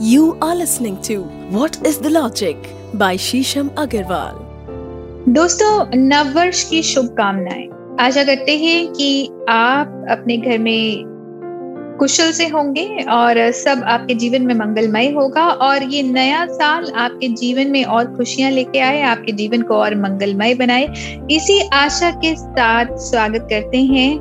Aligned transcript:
You 0.00 0.38
are 0.40 0.54
listening 0.54 1.02
to 1.02 1.22
What 1.50 1.86
is 1.86 1.98
the 1.98 2.10
Logic 2.10 2.56
by 2.94 3.16
Shisham 3.16 3.70
Agarwal. 3.74 4.36
दोस्तों, 5.28 5.86
नव 5.94 6.32
वर्ष 6.34 6.70
की 6.70 6.82
शुभकामनाएँ 6.82 7.96
आशा 8.00 8.24
करते 8.24 8.58
हैं 8.58 8.92
कि 8.92 9.30
आप 9.48 10.06
अपने 10.10 10.36
घर 10.36 10.58
में 10.58 11.04
कुशल 11.98 12.32
से 12.32 12.46
होंगे 12.46 13.04
और 13.10 13.50
सब 13.50 13.82
आपके 13.84 14.14
जीवन 14.14 14.42
में 14.42 14.54
मंगलमय 14.54 15.10
होगा 15.10 15.46
और 15.46 15.82
ये 15.82 16.02
नया 16.02 16.46
साल 16.46 16.92
आपके 16.96 17.28
जीवन 17.28 17.66
में 17.66 17.84
और 17.84 18.16
खुशियाँ 18.16 18.50
लेके 18.50 18.78
आए, 18.78 19.02
आपके 19.02 19.32
जीवन 19.32 19.62
को 19.62 19.74
और 19.74 19.94
मंगलमय 19.94 20.54
बनाए 20.54 20.84
इसी 21.30 21.68
आशा 21.72 22.10
के 22.10 22.36
साथ 22.36 22.86
स्वागत 22.96 23.48
करते 23.50 23.78
हैं 23.78 24.16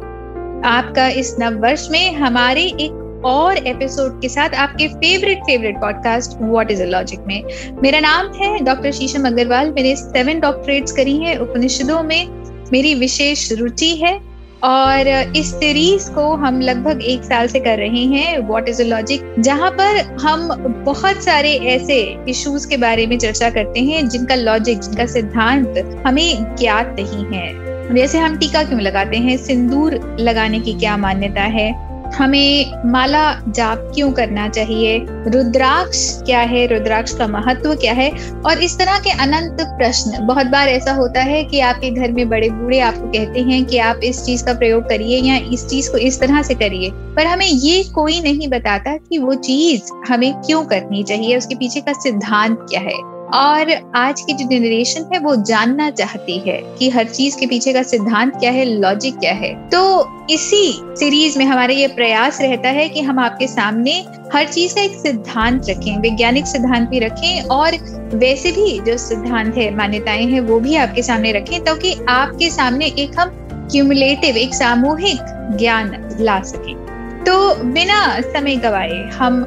आपका 0.66 1.08
इस 1.08 1.36
नव 1.40 1.62
वर्ष 1.62 1.88
में 1.92 2.16
हमारे 2.16 2.62
एक 2.62 3.04
और 3.26 3.58
एपिसोड 3.58 4.22
के 4.22 4.30
साथ 4.30 4.50
आपके 4.50 4.88
favourite 4.88 5.38
favourite 5.38 5.78
podcast 5.78 6.38
what 6.42 6.72
is 6.72 6.84
a 6.84 6.86
logic 6.86 7.20
में। 7.28 7.44
मेरा 7.84 8.00
नाम 8.00 8.34
है 8.34 8.60
डॉक्टर 8.60 8.92
शीशम 8.92 9.28
अग्रवाल 9.28 9.72
मैंने 9.72 9.96
सेवन 9.96 10.40
डॉक्टरेट्स 10.40 10.92
करी 10.92 11.18
हैं 11.18 11.38
उपनिषदों 11.38 12.04
में। 12.04 12.28
मेरी 12.74 12.96
विशेष 12.96 13.52
रुचि 13.52 13.96
है 13.96 14.38
और 14.64 15.34
इस 15.36 15.52
सीरीज़ 15.52 16.12
को 16.12 16.34
हम 16.34 16.62
लगभग 16.62 17.02
एक 17.02 17.24
साल 17.24 17.48
से 17.48 17.60
कर 17.60 17.78
रहे 17.78 18.04
हैं 18.06 18.48
व्हाट 18.48 18.70
इज़ 18.70 18.82
अ 18.82 18.86
लॉजिक 18.86 19.36
जहाँ 19.40 19.72
पर 19.72 20.18
हम 20.22 20.56
बहुत 20.86 21.24
सारे 21.24 21.54
ऐसे 21.54 22.18
इश्यूज़ 22.30 22.68
के 22.68 22.78
बारे 22.78 23.08
में 23.08 23.18
चर्चा 23.18 23.50
करते 23.50 23.80
हैं, 23.80 24.10
जिनका 24.10 24.36
लॉजिक 24.36 24.80
जिनका 24.80 25.06
सिद्धांत 25.06 26.04
हमें 26.08 26.56
ज्ञात 26.56 26.96
नहीं 27.00 27.26
है। 27.26 27.68
जैसे 27.96 28.18
हम 28.18 28.38
टीका 28.38 28.64
क्यों 28.64 28.82
लगाते 28.82 29.18
हैं? 29.18 29.38
सिंदूर 29.38 30.18
लगाने 30.20 30.60
की 30.60 30.74
क्या 30.74 30.98
मान्यता 30.98 31.42
है? 31.42 31.87
हमें 32.16 32.74
माला 32.92 33.34
जाप 33.50 33.92
क्यों 33.96 34.12
करना 34.12 34.50
चाहिए? 34.50 35.06
रुद्राक्ष 35.10 36.22
क्या 36.22 36.40
है? 36.40 36.68
रुद्राक्ष 36.68 37.14
का 37.14 37.28
महत्व 37.28 37.76
क्या 37.76 37.94
है? 37.94 38.12
और 38.46 38.64
इस 38.64 38.78
तरह 38.78 39.00
के 39.00 39.10
अनंत 39.10 39.58
प्रश्न। 39.62 40.26
बहुत 40.26 40.48
बार 40.48 40.68
ऐसा 40.68 40.94
होता 40.94 41.22
है 41.22 41.44
कि 41.44 41.60
आपके 41.60 41.90
घर 41.90 42.12
में 42.12 42.30
बड़े 42.30 42.50
बूढ़े 42.50 42.80
आपको 42.80 43.08
कहते 43.08 43.40
हैं 43.40 43.66
कि 43.66 43.78
आप 43.78 44.00
इस 44.04 44.24
चीज़ 44.24 44.46
का 44.46 44.54
प्रयोग 44.54 44.90
करिए 44.90 45.22
या 45.22 45.36
इस 45.36 45.68
चीज़ 45.68 45.92
को 45.92 45.98
इस 45.98 46.20
तरह 46.20 46.42
से 46.42 46.54
करिए। 46.54 46.90
पर 46.94 47.28
हमें 47.28 47.48
ये 47.48 47.84
कोई 47.84 48.22
नहीं 48.22 48.48
बताता 48.48 48.98
कि 48.98 49.18
वो 49.18 49.34
चीज़ 49.34 49.82
हमें 50.10 50.34
क्यों 50.34 50.64
करनी 50.66 51.04
चाहिए? 51.04 51.38
उसके 51.38 51.56
पीछे 51.56 51.82
का 51.82 51.94
सिद्धांत 51.94 52.66
क्या 52.70 52.80
है? 52.80 53.17
और 53.34 53.72
आज 53.96 54.22
की 54.22 54.34
जो 54.34 54.46
जनरेशन 54.46 55.06
है, 55.14 55.20
वो 55.20 55.36
जानना 55.36 55.90
चाहती 55.90 56.38
है 56.40 56.62
कि 56.80 56.90
हर 56.90 57.06
चीज़ 57.06 57.38
के 57.38 57.48
पीछे 57.48 57.74
का 57.74 57.84
सिद्धांत 57.84 58.36
क्या 58.36 58.52
है 58.52 58.66
लॉजिक 58.66 59.18
क्या 59.18 59.34
है। 59.34 59.70
तो 59.70 59.82
इसी 60.30 60.82
सीरीज़ 61.00 61.38
में 61.40 61.46
हमारा 61.46 61.74
ये 61.74 61.88
प्रयास 61.88 62.42
रहता 62.42 62.70
है 62.70 62.90
कि 62.90 63.02
हम 63.02 63.20
आपके 63.20 63.48
सामने 63.48 64.06
हर 64.34 64.48
चीज़ 64.48 64.76
का 64.76 64.82
एक 64.82 64.92
सिद्धांत 64.92 65.70
रखें, 65.70 65.98
वैज्ञानिक 65.98 66.48
सिद्धांत 66.48 66.90
भी 66.90 67.00
रखें 67.00 67.42
और 67.42 67.78
वैसे 68.16 68.52
भी 68.52 68.80
जो 68.80 68.98
सिद्धांत 68.98 69.58
है, 69.58 69.76
मान्यताएँ 69.76 70.26
हैं, 70.26 70.42
वो 70.42 70.60
भी 70.60 70.76
आपके 70.76 71.04
सामने 71.04 71.32
रखें 71.32 71.64
ताकि 71.64 71.96
तो 71.96 72.06
आपके 72.10 72.50
सामने 72.50 72.86
एक 72.86 73.20
हम 73.20 73.30
क्यूमुलेटिव 73.72 74.38
एक 74.38 74.54
सामूहिक 74.54 75.18
ज्ञान 75.58 76.18
ला 76.20 76.42
सकें। 76.44 76.76
तो 77.24 77.56
बिना 77.64 78.20
समय 78.22 78.56
गवाए 78.56 79.04
हम 79.10 79.44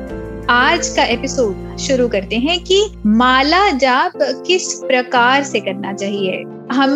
आज 0.50 0.88
का 0.88 1.02
एपिसोड 1.04 1.76
शुरू 1.78 2.06
करते 2.08 2.36
हैं 2.36 2.58
कि 2.64 2.80
माला 3.06 3.70
जाप 3.70 4.12
किस 4.46 4.72
प्रकार 4.74 5.42
से 5.42 5.60
करना 5.60 5.92
चाहिए। 5.92 6.42
हम 6.72 6.90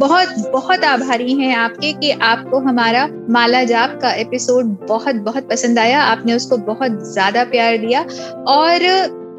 बहुत 0.00 0.34
बहुत 0.52 0.84
आभारी 0.84 1.34
हैं 1.34 1.54
आपके 1.56 1.92
कि 1.92 2.10
आपको 2.10 2.58
हमारा 2.58 3.06
माला 3.30 3.64
जाप 3.64 3.98
का 4.02 4.12
एपिसोड 4.12 4.76
बहुत 4.88 5.16
बहुत 5.22 5.48
पसंद 5.50 5.78
आया। 5.78 6.02
आपने 6.02 6.34
उसको 6.34 6.56
बहुत 6.56 7.00
ज़्यादा 7.12 7.44
प्यार 7.44 7.78
दिया 7.78 8.02
और 8.48 8.86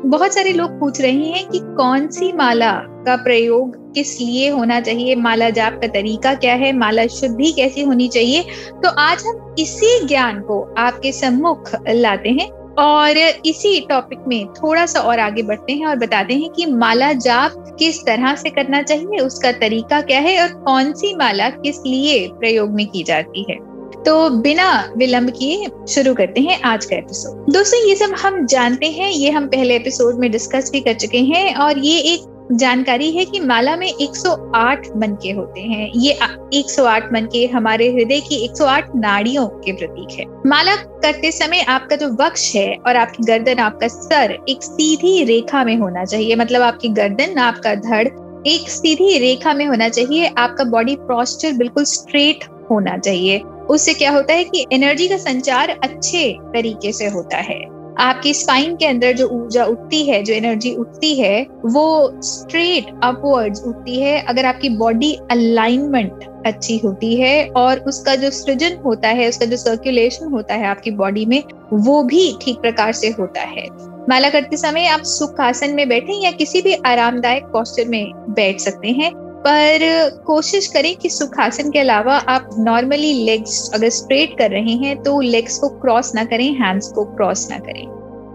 बहुत 0.05 0.33
सारे 0.33 0.53
लोग 0.53 0.79
पूछ 0.79 1.01
रहे 1.01 1.29
हैं 1.29 1.47
कि 1.49 1.59
कौन 1.77 2.07
सी 2.07 2.33
माला 2.33 2.71
का 3.05 3.15
प्रयोग 3.15 3.93
किस 3.93 4.19
लिए 4.21 4.49
होना 4.49 4.79
चाहिए, 4.81 5.15
माला 5.15 5.49
जाप 5.49 5.79
का 5.81 5.87
तरीका 5.87 6.33
क्या 6.35 6.53
है, 6.53 6.71
माला 6.73 7.07
शुद्धि 7.07 7.51
कैसी 7.51 7.81
होनी 7.81 8.07
चाहिए। 8.07 8.41
तो 8.83 8.89
आज 8.89 9.23
हम 9.27 9.55
इसी 9.59 10.07
ज्ञान 10.07 10.41
को 10.41 10.61
आपके 10.77 11.11
सम्मुख 11.11 11.75
लाते 11.89 12.29
हैं। 12.29 12.58
और 12.79 13.17
इसी 13.45 13.79
टॉपिक 13.89 14.19
में 14.27 14.45
थोड़ा 14.53 14.85
सा 14.85 14.99
और 14.99 15.19
आगे 15.19 15.43
बढ़ते 15.43 15.73
हैं 15.73 15.87
और 15.87 15.95
बताते 15.95 16.33
हैं 16.33 16.49
कि 16.49 16.65
माला 16.65 17.11
जाप 17.13 17.53
किस 17.79 18.01
तरह 18.05 18.35
से 18.35 18.49
करना 18.49 18.81
चाहिए, 18.81 19.19
उसका 19.19 19.51
तरीका 19.51 20.01
क्या 20.01 20.19
है 20.19 20.41
और 20.41 20.53
कौन 20.63 20.93
सी 20.93 21.15
माला 21.15 21.49
किस 21.49 21.79
लिए 21.85 22.27
प्रयोग 22.29 22.71
में 22.71 22.85
की 22.87 23.03
जाती 23.03 23.45
है। 23.49 23.57
तो 24.05 24.29
बिना 24.41 24.71
विलंब 24.97 25.29
किए 25.29 25.67
शुरू 25.89 26.13
करते 26.13 26.41
हैं 26.41 26.61
आज 26.61 26.85
का 26.85 26.95
एपिसोड 26.95 27.51
दोस्तों, 27.53 27.79
ये 27.89 27.95
सब 27.95 28.15
हम 28.15 28.45
जानते 28.45 28.87
हैं, 28.87 29.09
ये 29.11 29.31
हम 29.31 29.47
पहले 29.47 29.75
एपिसोड 29.75 30.19
में 30.19 30.29
डिस्कस 30.31 30.71
भी 30.71 30.79
कर 30.79 30.93
चुके 30.93 31.19
हैं 31.25 31.55
और 31.55 31.77
ये 31.77 31.99
एक 32.13 32.38
जानकारी 32.51 33.11
है 33.11 33.25
कि 33.25 33.39
माला 33.39 33.75
में 33.75 33.93
108 34.01 34.87
मन 34.97 35.17
के 35.21 35.31
होते 35.31 35.61
हैं। 35.61 35.91
ये 35.95 36.19
108 36.53 37.09
मन 37.13 37.25
के 37.25 37.45
हमारे 37.45 37.91
हृदय 37.91 38.19
की 38.19 38.35
108 38.35 38.87
नाड़ियों 38.95 39.47
के 39.47 39.71
प्रतीक 39.71 40.19
है। 40.19 40.25
माला 40.45 40.75
करते 40.75 41.31
समय 41.31 41.59
आपका 41.59 41.95
जो 41.95 42.07
वक्ष 42.09 42.55
है 42.55 42.75
और 42.87 42.95
आपकी 42.95 43.23
गर्दन, 43.23 43.59
आपका 43.59 43.87
सर 43.87 44.37
एक 44.49 44.63
सीधी 44.63 45.23
रेखा 45.23 45.63
में 45.63 45.77
होना 45.77 46.05
चाहिए। 46.05 46.35
मतलब 46.35 46.61
आपकी 46.61 46.89
गर्दन, 46.89 47.37
आपका 47.37 47.75
धड़ 47.75 48.07
एक 48.47 48.69
सीधी 48.69 49.17
रेखा 49.17 49.53
में 49.53 49.65
होना 49.65 49.89
चाहिए। 49.89 50.27
आपका 50.37 50.63
बॉडी 50.63 50.95
पॉस्चर 50.95 51.53
बिल्कुल 51.53 51.83
स्ट्रेट 51.83 52.43
होना 52.71 52.97
चाहिए। 52.97 53.39
उससे 53.69 53.93
क्या 53.93 54.11
होता 54.11 54.33
है 54.33 54.43
कि 54.43 54.65
एनर्जी 54.73 55.07
का 55.07 55.17
संचार 55.17 55.79
अच्छे 55.83 56.37
तरीके 56.41 56.91
से 56.91 57.07
होता 57.07 57.37
है। 57.37 57.78
आपकी 57.99 58.33
स्पाइन 58.33 58.75
के 58.75 58.85
अंदर 58.85 59.13
जो 59.13 59.27
ऊर्जा 59.27 59.65
उठती 59.65 60.03
है, 60.05 60.23
जो 60.23 60.33
एनर्जी 60.33 60.75
उठती 60.75 61.15
है, 61.15 61.47
वो 61.65 62.11
स्ट्रेट 62.21 62.99
अपवर्ड्स 63.03 63.63
उठती 63.63 64.01
है। 64.01 64.21
अगर 64.21 64.45
आपकी 64.45 64.69
बॉडी 64.69 65.19
अलाइनमेंट 65.31 66.23
अच्छी 66.45 66.77
होती 66.77 67.15
है 67.15 67.49
और 67.49 67.79
उसका 67.79 68.15
जो 68.15 68.29
सृजन 68.29 68.77
होता 68.85 69.07
है, 69.07 69.29
उसका 69.29 69.45
जो 69.45 69.57
सर्कुलेशन 69.57 70.31
होता 70.31 70.53
है 70.53 70.65
आपकी 70.65 70.91
बॉडी 70.91 71.25
में, 71.25 71.43
वो 71.73 72.03
भी 72.03 72.35
ठीक 72.41 72.57
प्रकार 72.57 72.93
से 72.93 73.07
होता 73.07 73.41
है। 73.41 73.67
माला 74.09 74.29
करते 74.29 74.57
समय 74.57 74.87
आप 74.87 75.01
सुख 75.01 75.39
आसन 75.39 75.69
में 75.69 75.89
बैठे 75.89 76.23
या 76.25 76.31
किसी 76.31 76.61
भी 76.61 76.73
आरामदायक 76.73 77.43
पोस्टर 77.43 77.87
में 77.87 78.11
बैठ 78.15 78.59
सकते 78.59 78.87
हैं। 78.87 79.28
पर 79.39 79.83
कोशिश 80.25 80.67
करें 80.67 80.95
कि 80.95 81.09
सुखासन 81.09 81.71
के 81.71 81.79
अलावा 81.79 82.15
आप 82.29 82.49
नॉर्मली 82.59 83.13
लेग्स 83.25 83.71
अगर 83.73 83.89
स्ट्रेट 83.89 84.37
कर 84.37 84.51
रहे 84.51 84.73
हैं 84.75 85.01
तो 85.03 85.19
लेग्स 85.21 85.57
को 85.59 85.69
क्रॉस 85.69 86.13
ना 86.15 86.23
करें 86.23 86.51
हैंड्स 86.53 86.91
को 86.91 87.05
क्रॉस 87.05 87.47
ना 87.51 87.57
करें। 87.59 87.85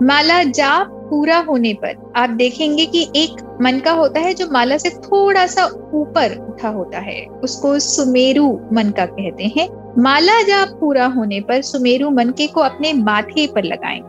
माला 0.03 0.43
जाप 0.43 0.91
पूरा 1.11 1.39
होने 1.39 1.73
पर 1.75 2.13
आप 2.17 2.31
देखेंगे 2.31 2.87
कि 2.87 3.03
एक 3.17 3.43
मन 3.63 3.79
का 3.81 3.93
होता 3.93 4.21
है 4.21 4.33
जो 4.35 4.47
माला 4.53 4.77
से 4.77 4.91
थोड़ा 4.91 5.47
सा 5.47 5.65
ऊपर 5.95 6.37
उठा 6.49 6.69
होता 6.69 6.99
है, 6.99 7.27
उसको 7.45 7.79
सुमेरु 7.79 8.47
मन 8.73 8.91
का 8.91 9.07
कहते 9.07 9.53
हैं। 9.57 9.69
माला 10.03 10.41
जाप 10.43 10.69
पूरा 10.81 11.07
होने 11.07 11.41
पर 11.41 11.63
सुमेरु 11.63 12.11
मन 12.11 12.31
के 12.31 12.47
को 12.47 12.61
अपने 12.61 12.93
माथे 12.93 13.47
पर 13.47 13.65
लगाएँ। 13.65 14.01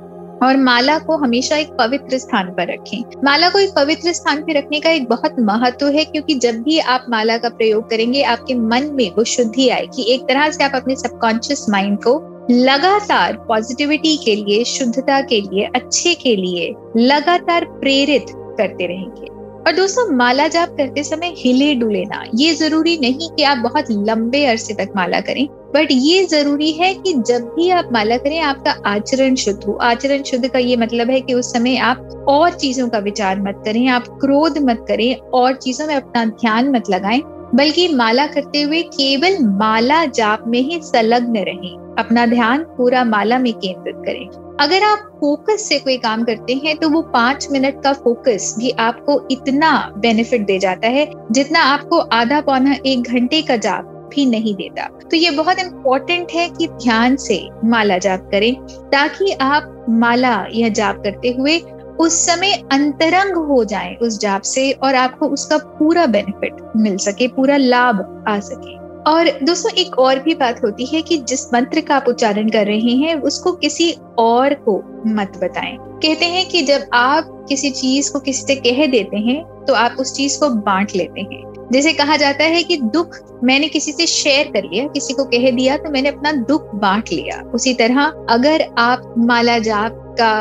और 0.44 0.58
माला 0.58 0.98
को 1.00 1.18
हमेशा 1.18 1.56
एक 1.56 1.68
पवित्र 1.68 2.18
स्थान 2.18 2.48
पर 2.48 2.74
रखें। 2.74 3.04
माला 3.24 3.50
को 3.50 3.60
एक 3.60 3.70
पवित्र 3.76 4.14
स्थान 4.14 4.42
पर 4.42 4.58
रखने 4.58 4.80
का 4.80 4.90
एक 4.90 5.10
बहुत 5.10 5.36
महत्व 5.40 5.88
है, 5.88 6.06
क्योंकि 6.06 6.36
जब 6.36 6.62
भी 6.62 6.80
आप 6.80 7.06
माला 7.10 7.38
का 7.38 7.50
प्रयोग 7.50 7.90
करेंगे, 7.90 8.22
आपके 8.22 8.54
मन 8.54 8.90
में 8.94 9.12
वो 9.12 9.24
शुद्धि 9.24 9.70
आएगी। 9.70 10.14
एक 10.14 10.22
तरह 10.22 10.52
से 10.52 10.64
आप 10.64 10.72
अपने 10.76 10.96
सबकॉन्शियस 10.96 11.66
माइंड 11.70 11.98
को 11.98 12.32
लगातार 12.52 13.34
पॉजिटिविटी 13.34 14.18
के 14.18 14.36
लिए, 14.36 14.64
शुद्धता 14.64 15.22
के 15.22 15.42
लिए, 15.42 15.70
अच्छे 15.76 16.14
के 16.14 16.36
लिए 16.36 16.76
लगातार 16.98 17.66
प्रेरित 17.66 18.26
करते 18.30 18.88
रहेंगे। 18.88 19.28
और 19.68 19.76
दोस्तों, 19.76 20.16
माला 20.16 20.48
जाप 20.48 20.70
करते 20.70 21.04
समय 21.04 21.34
हिले 21.38 21.76
डुले 21.76 22.06
ना। 22.06 22.24
ये 22.36 22.54
ज़रूरी 22.54 22.98
नहीं 22.98 23.30
कि 23.30 23.44
आप 23.44 23.58
बहुत 23.58 23.86
लंबे 23.92 24.46
अरसे 24.46 24.74
तक 24.74 24.90
माला 24.96 25.20
करें। 25.20 25.48
बट 25.76 25.88
ये 25.92 26.24
ज़रूरी 26.26 26.72
है 26.72 26.94
कि 26.94 27.14
जब 27.28 27.48
भी 27.56 27.70
आप 27.70 27.90
माला 27.92 28.18
करें, 28.18 28.40
आपका 28.40 28.72
आचरण 28.86 29.36
शुद्ध 29.36 29.64
हो। 29.64 29.74
आचरण 29.74 30.24
शुद्ध 30.24 30.48
का 30.48 30.60
ये 30.60 30.76
मतलब 30.76 31.10
है 31.10 31.22
कि 31.22 31.34
उस 31.34 31.52
समय 31.54 31.78
आप 31.78 32.26
और 32.28 32.54
चीज़ों 32.54 32.88
का 32.90 32.98
विचार 32.98 33.42
मत 33.42 33.62
करें, 33.66 33.88
आप 33.88 34.08
क्रोध 34.22 34.58
मत 34.58 34.86
करें, 34.88 35.16
और 35.16 35.56
चीज़ों 35.56 35.88
में 35.88 35.96
अपना 35.96 36.26
ध्यान 36.26 36.70
मत 36.72 36.90
लगाएँ, 36.90 37.22
बल्कि 37.56 37.88
माला 37.88 38.28
करते 38.28 38.62
हुए 38.62 38.82
केवल 38.82 39.38
माला 39.50 40.06
जाप 40.06 40.44
में 40.48 40.60
ही 40.60 40.80
संलग्न 40.84 41.44
रहें। 41.44 41.96
अपना 42.00 42.26
ध्यान 42.26 42.64
पूरा 42.78 43.04
माला 43.04 43.38
में 43.40 43.54
केंद्रित 43.54 43.96
करें। 44.06 44.28
अगर 44.60 44.84
आप 44.84 45.00
फोकस 45.20 45.68
से 45.70 45.80
कोई 45.80 45.98
काम 45.98 46.24
करते 46.24 46.54
हैं 46.56 46.76
तो 46.78 46.90
वो 46.90 47.02
पाँच 47.14 47.48
मिनट 47.52 47.82
का 47.84 47.94
फोकस 47.94 48.54
भी 48.60 48.72
आपको 48.80 49.20
इतना 49.32 49.72
बेनिफिट 49.98 50.46
दे 50.46 50.58
जाता 50.60 50.88
है, 50.88 51.08
जितना 51.32 51.60
आपको 51.64 51.98
आधा 51.98 52.40
पौना 52.42 52.76
एक 52.86 53.02
घंटे 53.02 53.42
का 53.42 53.56
जाप 53.58 53.92
भी 54.16 54.26
नहीं 54.26 54.56
देता। 54.56 54.88
तो 55.02 55.18
ये 55.18 55.32
बहुत 55.32 55.60
इम्पोर्टेंट 55.60 56.32
है 56.32 56.50
कि 56.50 56.68
ध्यान 56.68 57.16
से 57.16 57.42
माला 57.64 57.98
जाप 57.98 58.30
करें, 58.32 58.56
ताकि 58.90 59.32
आप 59.32 59.86
माला 59.90 60.46
या 60.54 60.70
जाप 60.70 61.02
करते 61.04 61.30
हुए 61.30 61.60
उस 62.00 62.14
समय 62.26 62.54
अंतरंग 62.72 63.36
हो 63.48 63.64
जाए 63.64 63.94
उस 63.96 64.20
जाप 64.20 64.42
से 64.42 64.72
और 64.74 64.96
आपको 64.96 65.26
उसका 65.26 65.58
पूरा 65.58 66.06
बेनिफिट 66.06 66.72
मिल 66.78 66.98
सके, 66.98 67.28
पूरा 67.28 67.58
लाभ 67.58 68.26
आ 68.28 68.40
सके। 68.40 68.74
और 69.12 69.30
दोस्तों, 69.44 69.72
एक 69.72 70.00
और 70.00 70.20
भी 70.20 70.34
बात 70.36 70.64
होती 70.64 70.86
है 70.86 71.02
कि 71.02 71.18
जिस 71.20 71.54
मंत्र 71.54 71.82
का 71.82 71.96
आप 71.96 72.06
उच्चारण 72.08 72.50
कर 72.50 72.66
रहे 72.66 72.96
हैं, 72.96 73.16
उसको 73.16 73.52
किसी 73.54 73.92
और 74.18 74.54
को 74.54 74.78
मत 75.08 75.38
बताएँ। 75.44 75.78
कहते 75.80 76.26
हैं 76.26 76.48
कि 76.50 76.62
जब 76.62 76.86
आप 76.94 77.46
किसी 77.50 77.70
चीज़ 77.72 78.12
को 78.14 78.20
किसी 78.20 78.46
से 78.46 78.56
कह 78.56 78.86
देते 78.86 79.18
हैं 79.18 79.44
तो 79.66 79.74
आप 79.74 79.96
उस 80.00 80.14
चीज़ 80.14 80.40
को 80.40 80.50
बांट 80.50 80.92
लेते 80.96 81.22
हैं। 81.22 81.44
जैसे 81.72 81.94
कहा 81.94 82.16
जाता 82.18 82.44
है 82.44 82.64
कि 82.64 82.78
दुख 82.78 83.18
मैंने 83.44 83.68
किसी 83.68 83.92
से 83.92 84.06
शेयर 84.08 84.52
कर 84.52 84.64
लिया, 84.64 84.88
किसी 84.88 85.14
को 85.14 85.24
कह 85.26 85.50
दिया 85.52 85.78
तो 85.78 85.90
मैंने 85.90 86.10
अपना 86.10 86.32
दुख 86.32 86.74
बांट 86.76 87.10
लिया। 87.12 87.42
उसी 87.54 87.74
तरह 87.74 88.02
अगर 88.30 88.66
आप 88.78 89.14
माला 89.18 89.58
जाप 89.60 90.16
का 90.20 90.32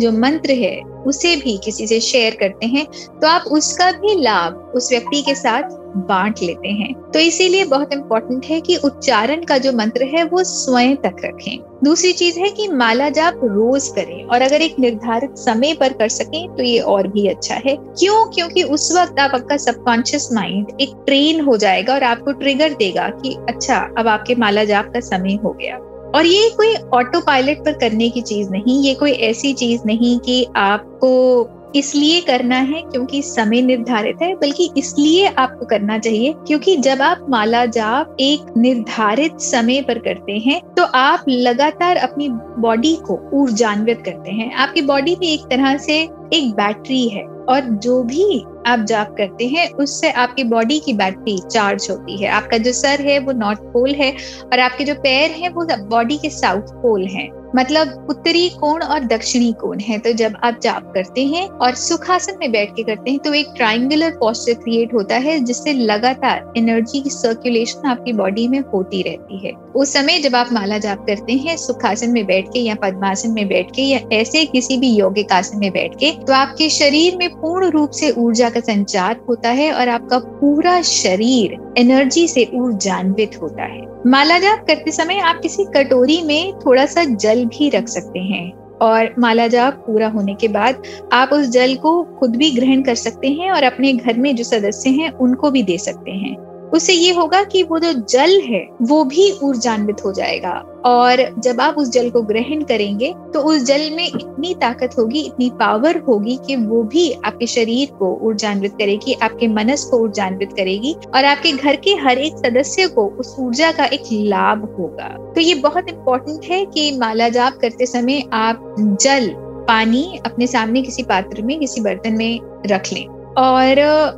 जो 0.00 0.12
मंत्र 0.12 0.52
है, 0.54 0.80
उसे 1.06 1.34
भी 1.36 1.56
किसी 1.64 1.86
से 1.86 2.00
शेयर 2.00 2.34
करते 2.34 2.66
हैं 2.66 2.86
तो 3.20 3.26
आप 3.26 3.44
उसका 3.52 3.90
भी 3.92 4.14
लाभ 4.22 4.72
उस 4.76 4.90
व्यक्ति 4.90 5.22
के 5.22 5.34
साथ 5.34 5.62
बांट 5.98 6.38
लेते 6.42 6.68
हैं। 6.68 6.92
तो 7.10 7.18
इसीलिए 7.18 7.64
बहुत 7.64 7.92
इंपॉर्टेंट 7.92 8.44
है 8.44 8.60
कि 8.60 8.76
उच्चारण 8.76 9.44
का 9.44 9.58
जो 9.58 9.72
मंत्र 9.72 10.04
है, 10.06 10.24
वो 10.24 10.42
स्वयं 10.44 10.96
तक 10.96 11.16
रखें। 11.24 11.58
दूसरी 11.84 12.12
चीज़ 12.12 12.38
है 12.40 12.50
कि 12.50 12.68
माला 12.68 13.08
जाप 13.08 13.40
रोज 13.44 13.88
करें, 13.88 14.24
और 14.24 14.42
अगर 14.42 14.62
एक 14.62 14.78
निर्धारित 14.78 15.38
समय 15.38 15.74
पर 15.74 15.92
कर 15.92 16.08
सकें 16.08 16.56
तो 16.56 16.62
ये 16.62 16.78
और 16.78 17.08
भी 17.08 17.26
अच्छा 17.28 17.54
है। 17.56 17.76
क्यों? 17.78 18.24
क्योंकि 18.26 18.62
उस 18.62 18.92
वक्त 18.92 19.20
आप 19.20 19.34
आपका 19.34 19.56
सबकॉन्शियस 19.56 20.28
माइंड 20.32 20.80
एक 20.80 20.94
ट्रेन 21.06 21.40
हो 21.40 21.56
जाएगा, 21.56 21.94
और 21.94 22.04
आपको 22.04 22.32
ट्रिगर 22.32 22.74
देगा 22.74 23.08
कि 23.16 23.36
अच्छा 23.48 23.76
अब 23.98 24.08
आपके 24.08 24.34
माला 24.34 24.64
जाप 24.64 24.92
का 24.94 25.00
समय 25.00 25.38
हो 25.44 25.52
गया। 25.52 25.78
और 26.14 26.26
ये 26.26 26.48
कोई 26.56 26.74
ऑटो 26.94 27.20
पायलट 27.20 27.64
पर 27.64 27.72
करने 27.72 28.08
की 28.10 28.20
चीज़ 28.22 28.50
नहीं, 28.50 28.82
ये 28.82 28.94
कोई 28.94 29.12
ऐसी 29.12 29.52
चीज़ 29.54 29.82
नहीं 29.86 30.18
कि 30.18 30.46
आपको 30.56 31.50
इसलिए 31.76 32.20
करना 32.20 32.56
है 32.56 32.80
क्योंकि 32.82 33.22
समय 33.22 33.62
निर्धारित 33.62 34.22
है, 34.22 34.34
बल्कि 34.34 34.70
इसलिए 34.76 35.26
आपको 35.28 35.66
करना 35.66 35.98
चाहिए 35.98 36.34
क्योंकि 36.46 36.76
जब 36.76 37.02
आप 37.02 37.26
माला 37.28 37.64
जाप 37.68 38.16
एक 38.20 38.52
निर्धारित 38.56 39.40
समय 39.40 39.80
पर 39.82 39.98
करते 39.98 40.38
हैं 40.38 40.60
तो 40.76 40.84
आप 40.94 41.24
लगातार 41.28 41.96
अपनी 41.96 42.28
बॉडी 42.58 42.94
को 43.06 43.18
ऊर्जान्वित 43.32 44.02
करते 44.04 44.30
हैं। 44.30 44.52
आपकी 44.54 44.82
बॉडी 44.82 45.16
भी 45.16 45.32
एक 45.34 45.46
तरह 45.50 45.76
से 45.78 46.00
एक 46.32 46.50
बैटरी 46.52 47.06
है। 47.08 47.24
और 47.48 47.60
जो 47.60 48.02
भी 48.02 48.46
आप 48.66 48.80
जाप 48.80 49.14
करते 49.18 49.46
हैं, 49.46 49.70
उससे 49.70 50.10
आपकी 50.10 50.44
बॉडी 50.44 50.80
की 50.80 50.92
बैटरी 50.92 51.40
चार्ज 51.52 51.86
होती 51.90 52.22
है। 52.22 52.30
आपका 52.30 52.58
जो 52.58 52.72
सर 52.72 53.00
है, 53.00 53.18
वो 53.18 53.32
नॉर्थ 53.32 53.60
पोल 53.60 53.90
है 53.90 54.12
और 54.52 54.60
आपके 54.60 54.84
जो 54.84 54.94
पैर 54.94 55.30
हैं, 55.30 55.48
वो 55.48 55.66
बॉडी 55.88 56.18
के 56.18 56.30
साउथ 56.30 56.62
पोल 56.62 57.04
हैं। 57.04 57.43
मतलब 57.54 58.06
उत्तरी 58.10 58.48
कोण 58.50 58.82
और 58.82 59.04
दक्षिणी 59.06 59.52
कोण 59.60 59.80
है। 59.80 59.98
तो 59.98 60.12
जब 60.14 60.36
आप 60.44 60.58
जाप 60.62 60.92
करते 60.94 61.24
हैं 61.26 61.46
और 61.48 61.74
सुखासन 61.76 62.36
में 62.40 62.50
बैठ 62.52 62.70
के 62.76 62.82
करते 62.82 63.10
हैं 63.10 63.18
तो 63.18 63.32
एक 63.34 63.52
ट्राइंगुलर 63.56 64.10
पोस्टर 64.16 64.54
क्रिएट 64.54 64.94
होता 64.94 65.16
है, 65.16 65.38
जिससे 65.40 65.72
लगातार 65.72 66.52
एनर्जी 66.56 67.00
की 67.00 67.10
सर्कुलेशन 67.10 67.88
आपकी 67.88 68.12
बॉडी 68.14 68.48
में 68.48 68.58
होती 68.74 69.02
रहती 69.02 69.46
है। 69.46 69.52
उस 69.74 69.92
समय 69.92 70.18
जब 70.18 70.36
आप 70.36 70.52
माला 70.52 70.78
जाप 70.78 71.04
करते 71.06 71.32
हैं, 71.34 71.56
सुखासन 71.56 72.10
में 72.10 72.24
बैठ 72.26 72.48
के 72.48 72.60
या 72.60 72.74
पद्मासन 72.82 73.30
में 73.30 73.46
बैठ 73.48 73.70
के 73.70 73.82
या 73.82 73.98
ऐसे 74.12 74.44
किसी 74.46 74.76
भी 74.78 74.94
यौगिक 74.94 75.32
आसन 75.32 75.58
में 75.58 75.70
बैठ 75.72 75.94
के 75.94 76.10
तो 76.18 76.32
आपके 76.32 76.68
शरीर 76.70 77.16
में 77.16 77.28
पूर्ण 77.30 77.70
रूप 77.70 77.90
से 77.92 78.10
ऊर्जा 78.18 78.50
का 78.50 78.60
संचार 78.62 79.24
होता 79.28 79.50
है 79.52 79.72
और 79.72 79.88
आपका 79.88 80.18
पूरा 80.18 80.80
शरीर 80.84 81.58
एनर्जी 81.78 82.26
से 82.28 82.48
ऊर्जान्वित 82.54 83.40
होता 83.42 83.64
है। 83.64 83.93
माला 84.06 84.38
जाप 84.38 84.58
करते 84.66 84.90
समय 84.90 85.18
आप 85.18 85.40
किसी 85.40 85.64
कटोरी 85.64 86.22
में 86.22 86.58
थोड़ा 86.58 86.86
सा 86.86 87.04
जल 87.04 87.44
भी 87.44 87.68
रख 87.68 87.88
सकते 87.88 88.18
हैं 88.18 88.52
और 88.82 89.14
माला 89.18 89.46
जाप 89.48 89.74
पूरा 89.74 90.08
होने 90.08 90.34
के 90.34 90.48
बाद 90.48 90.82
आप 91.12 91.30
उस 91.32 91.48
जल 91.48 91.74
को 91.74 92.02
खुद 92.02 92.36
भी 92.36 92.50
ग्रहण 92.50 92.82
कर 92.82 92.94
सकते 92.94 93.28
हैं 93.28 93.50
और 93.50 93.62
अपने 93.62 93.92
घर 93.92 94.18
में 94.18 94.36
जो 94.36 94.44
सदस्य 94.44 94.90
हैं, 94.90 95.10
उनको 95.10 95.50
भी 95.50 95.62
दे 95.62 95.78
सकते 95.78 96.10
हैं। 96.10 96.36
उससे 96.70 96.92
ये 96.92 97.12
होगा 97.12 97.44
कि 97.44 97.62
वो 97.62 97.78
जो 97.78 97.92
जल 97.92 98.40
है, 98.40 98.68
वो 98.82 99.04
भी 99.04 99.38
ऊर्जान्वित 99.42 99.96
हो 100.04 100.12
जाएगा। 100.12 100.73
और 100.84 101.22
जब 101.38 101.60
आप 101.60 101.74
उस 101.78 101.90
जल 101.90 102.08
को 102.10 102.22
ग्रहण 102.22 102.62
करेंगे 102.62 103.12
तो 103.34 103.40
उस 103.42 103.62
जल 103.64 103.90
में 103.90 104.06
इतनी 104.06 104.54
ताकत 104.54 104.94
होगी, 104.98 105.20
इतनी 105.20 105.48
पावर 105.50 105.98
होगी 106.08 106.38
कि 106.46 106.56
वो 106.56 106.82
भी 106.84 107.10
आपके 107.24 107.46
शरीर 107.46 107.94
को 107.98 108.12
ऊर्जान्वित 108.22 108.72
करेगी, 108.72 109.12
आपके 109.12 109.48
मनस 109.48 109.84
को 109.84 109.98
ऊर्जान्वित 109.98 110.52
करेगी 110.52 110.94
और 111.14 111.24
आपके 111.24 111.52
घर 111.52 111.76
के 111.76 111.94
हर 112.02 112.18
एक 112.18 112.36
सदस्य 112.36 112.86
को 112.88 113.06
उस 113.20 113.34
ऊर्जा 113.40 113.72
का 113.72 113.84
एक 113.86 114.02
लाभ 114.12 114.64
होगा। 114.78 115.08
तो 115.34 115.40
ये 115.40 115.54
बहुत 115.54 115.88
इंपॉर्टेंट 115.88 116.44
है 116.44 116.64
कि 116.66 116.90
माला 116.98 117.28
जाप 117.28 117.58
करते 117.62 117.86
समय 117.86 118.22
आप 118.32 118.74
जल, 119.00 119.28
पानी 119.68 120.20
अपने 120.26 120.46
सामने 120.46 120.82
किसी 120.82 121.02
पात्र 121.02 121.42
में, 121.42 121.58
किसी 121.60 121.80
बर्तन 121.80 122.16
में 122.16 122.40
रख 122.66 122.92
लें। 122.92 123.06
और 123.34 123.76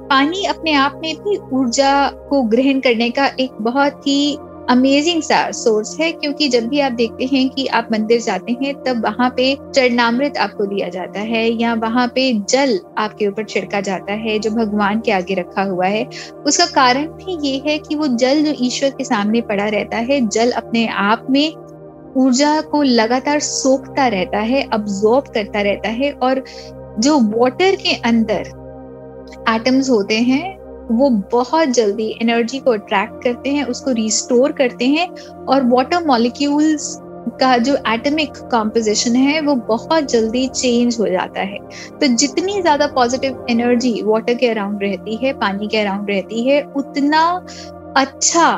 पानी 0.09 0.45
अपने 0.45 0.73
आप 0.73 1.01
में 1.03 1.15
भी 1.17 1.37
ऊर्जा 1.53 2.09
को 2.31 2.43
ग्रहण 2.45 2.81
करने 2.81 3.09
का 3.11 3.27
एक 3.41 3.53
बहुत 3.61 4.07
ही 4.07 4.37
अमेजिंग 4.71 5.23
सा 5.23 5.51
सोर्स 5.51 5.97
है, 6.01 6.11
क्योंकि 6.13 6.49
जब 6.49 6.67
भी 6.69 6.81
आप 6.81 6.93
देखते 6.93 7.25
हैं 7.25 7.49
कि 7.51 7.67
आप 7.67 7.89
मंदिर 7.93 8.21
जाते 8.21 8.53
हैं, 8.53 8.75
तब 8.83 9.05
वहाँ 9.05 9.29
पे 9.31 9.55
चरणामृत 9.75 10.37
आपको 10.37 10.67
दिया 10.67 10.89
जाता 10.89 11.21
है, 11.21 11.47
या 11.53 11.75
वहाँ 11.75 12.07
पे 12.09 12.33
जल 12.51 12.79
आपके 12.99 13.27
ऊपर 13.27 13.45
छिड़का 13.45 13.81
जाता 13.81 14.13
है, 14.13 14.39
जो 14.39 14.51
भगवान 14.51 15.01
के 15.01 15.13
आगे 15.13 15.35
रखा 15.35 15.63
हुआ 15.63 15.87
है। 15.87 16.05
उसका 16.47 16.67
कारण 16.67 17.07
भी 17.07 17.39
ये 17.49 17.63
है 17.67 17.79
कि 17.79 17.95
वो 17.95 18.07
जल 18.07 18.43
जो 18.45 18.55
ईश्वर 18.61 18.91
के 18.91 19.05
सामने 19.05 19.41
पड़ा 19.43 19.69
रहता 19.69 19.97
है, 19.97 20.21
जल 20.29 20.51
अपने 20.53 20.87
आप 20.89 21.27
में 21.31 21.55
ऊर्जा 22.17 22.61
को 22.61 22.83
लगातार 22.83 23.41
सोखता 23.41 24.07
रहता 24.09 24.39
है 24.41 24.63
अब्जॉर्ब 24.73 25.33
करता 25.35 25.61
रहता 25.61 25.89
है, 25.89 26.11
और 26.13 26.45
जो 26.99 27.19
वाटर 27.21 27.77
के 27.77 27.95
अंदर 28.03 28.55
एटम्स 29.51 29.91
होते 29.91 30.15
हैं 30.15 30.56
वो 30.91 31.09
बहुत 31.33 31.69
जल्दी 31.69 32.09
एनर्जी 32.23 32.59
को 32.59 32.71
अट्रैक्ट 32.71 33.23
करते 33.25 33.51
हैं, 33.51 33.65
उसको 33.65 33.93
रिस्टोर 33.93 34.53
करते 34.53 34.87
हैं 34.87 35.09
और 35.47 35.67
वाटर 35.67 36.05
मॉलिक्यूल्स 36.07 36.97
का 37.41 37.57
जो 37.59 37.75
एटमिक 37.89 38.37
कॉम्पोजिशन 38.51 39.17
है, 39.17 39.41
वो 39.41 39.55
बहुत 39.55 40.11
जल्दी 40.11 40.47
चेंज 40.49 40.99
हो 41.01 41.07
जाता 41.09 41.41
है। 41.41 41.59
तो 42.01 42.07
जितनी 42.07 42.61
ज़्यादा 42.61 42.87
पॉजिटिव 42.87 43.47
एनर्जी 43.51 44.03
वाटर 44.03 44.35
के 44.35 44.49
अराउंड 44.49 44.83
रहती 44.83 45.17
है, 45.17 45.33
पानी 45.33 45.69
के 45.69 45.79
अराउंड 45.79 46.11
रहती 46.11 46.49
है, 46.49 46.63
उतना 46.77 47.25
अच्छा 47.97 48.53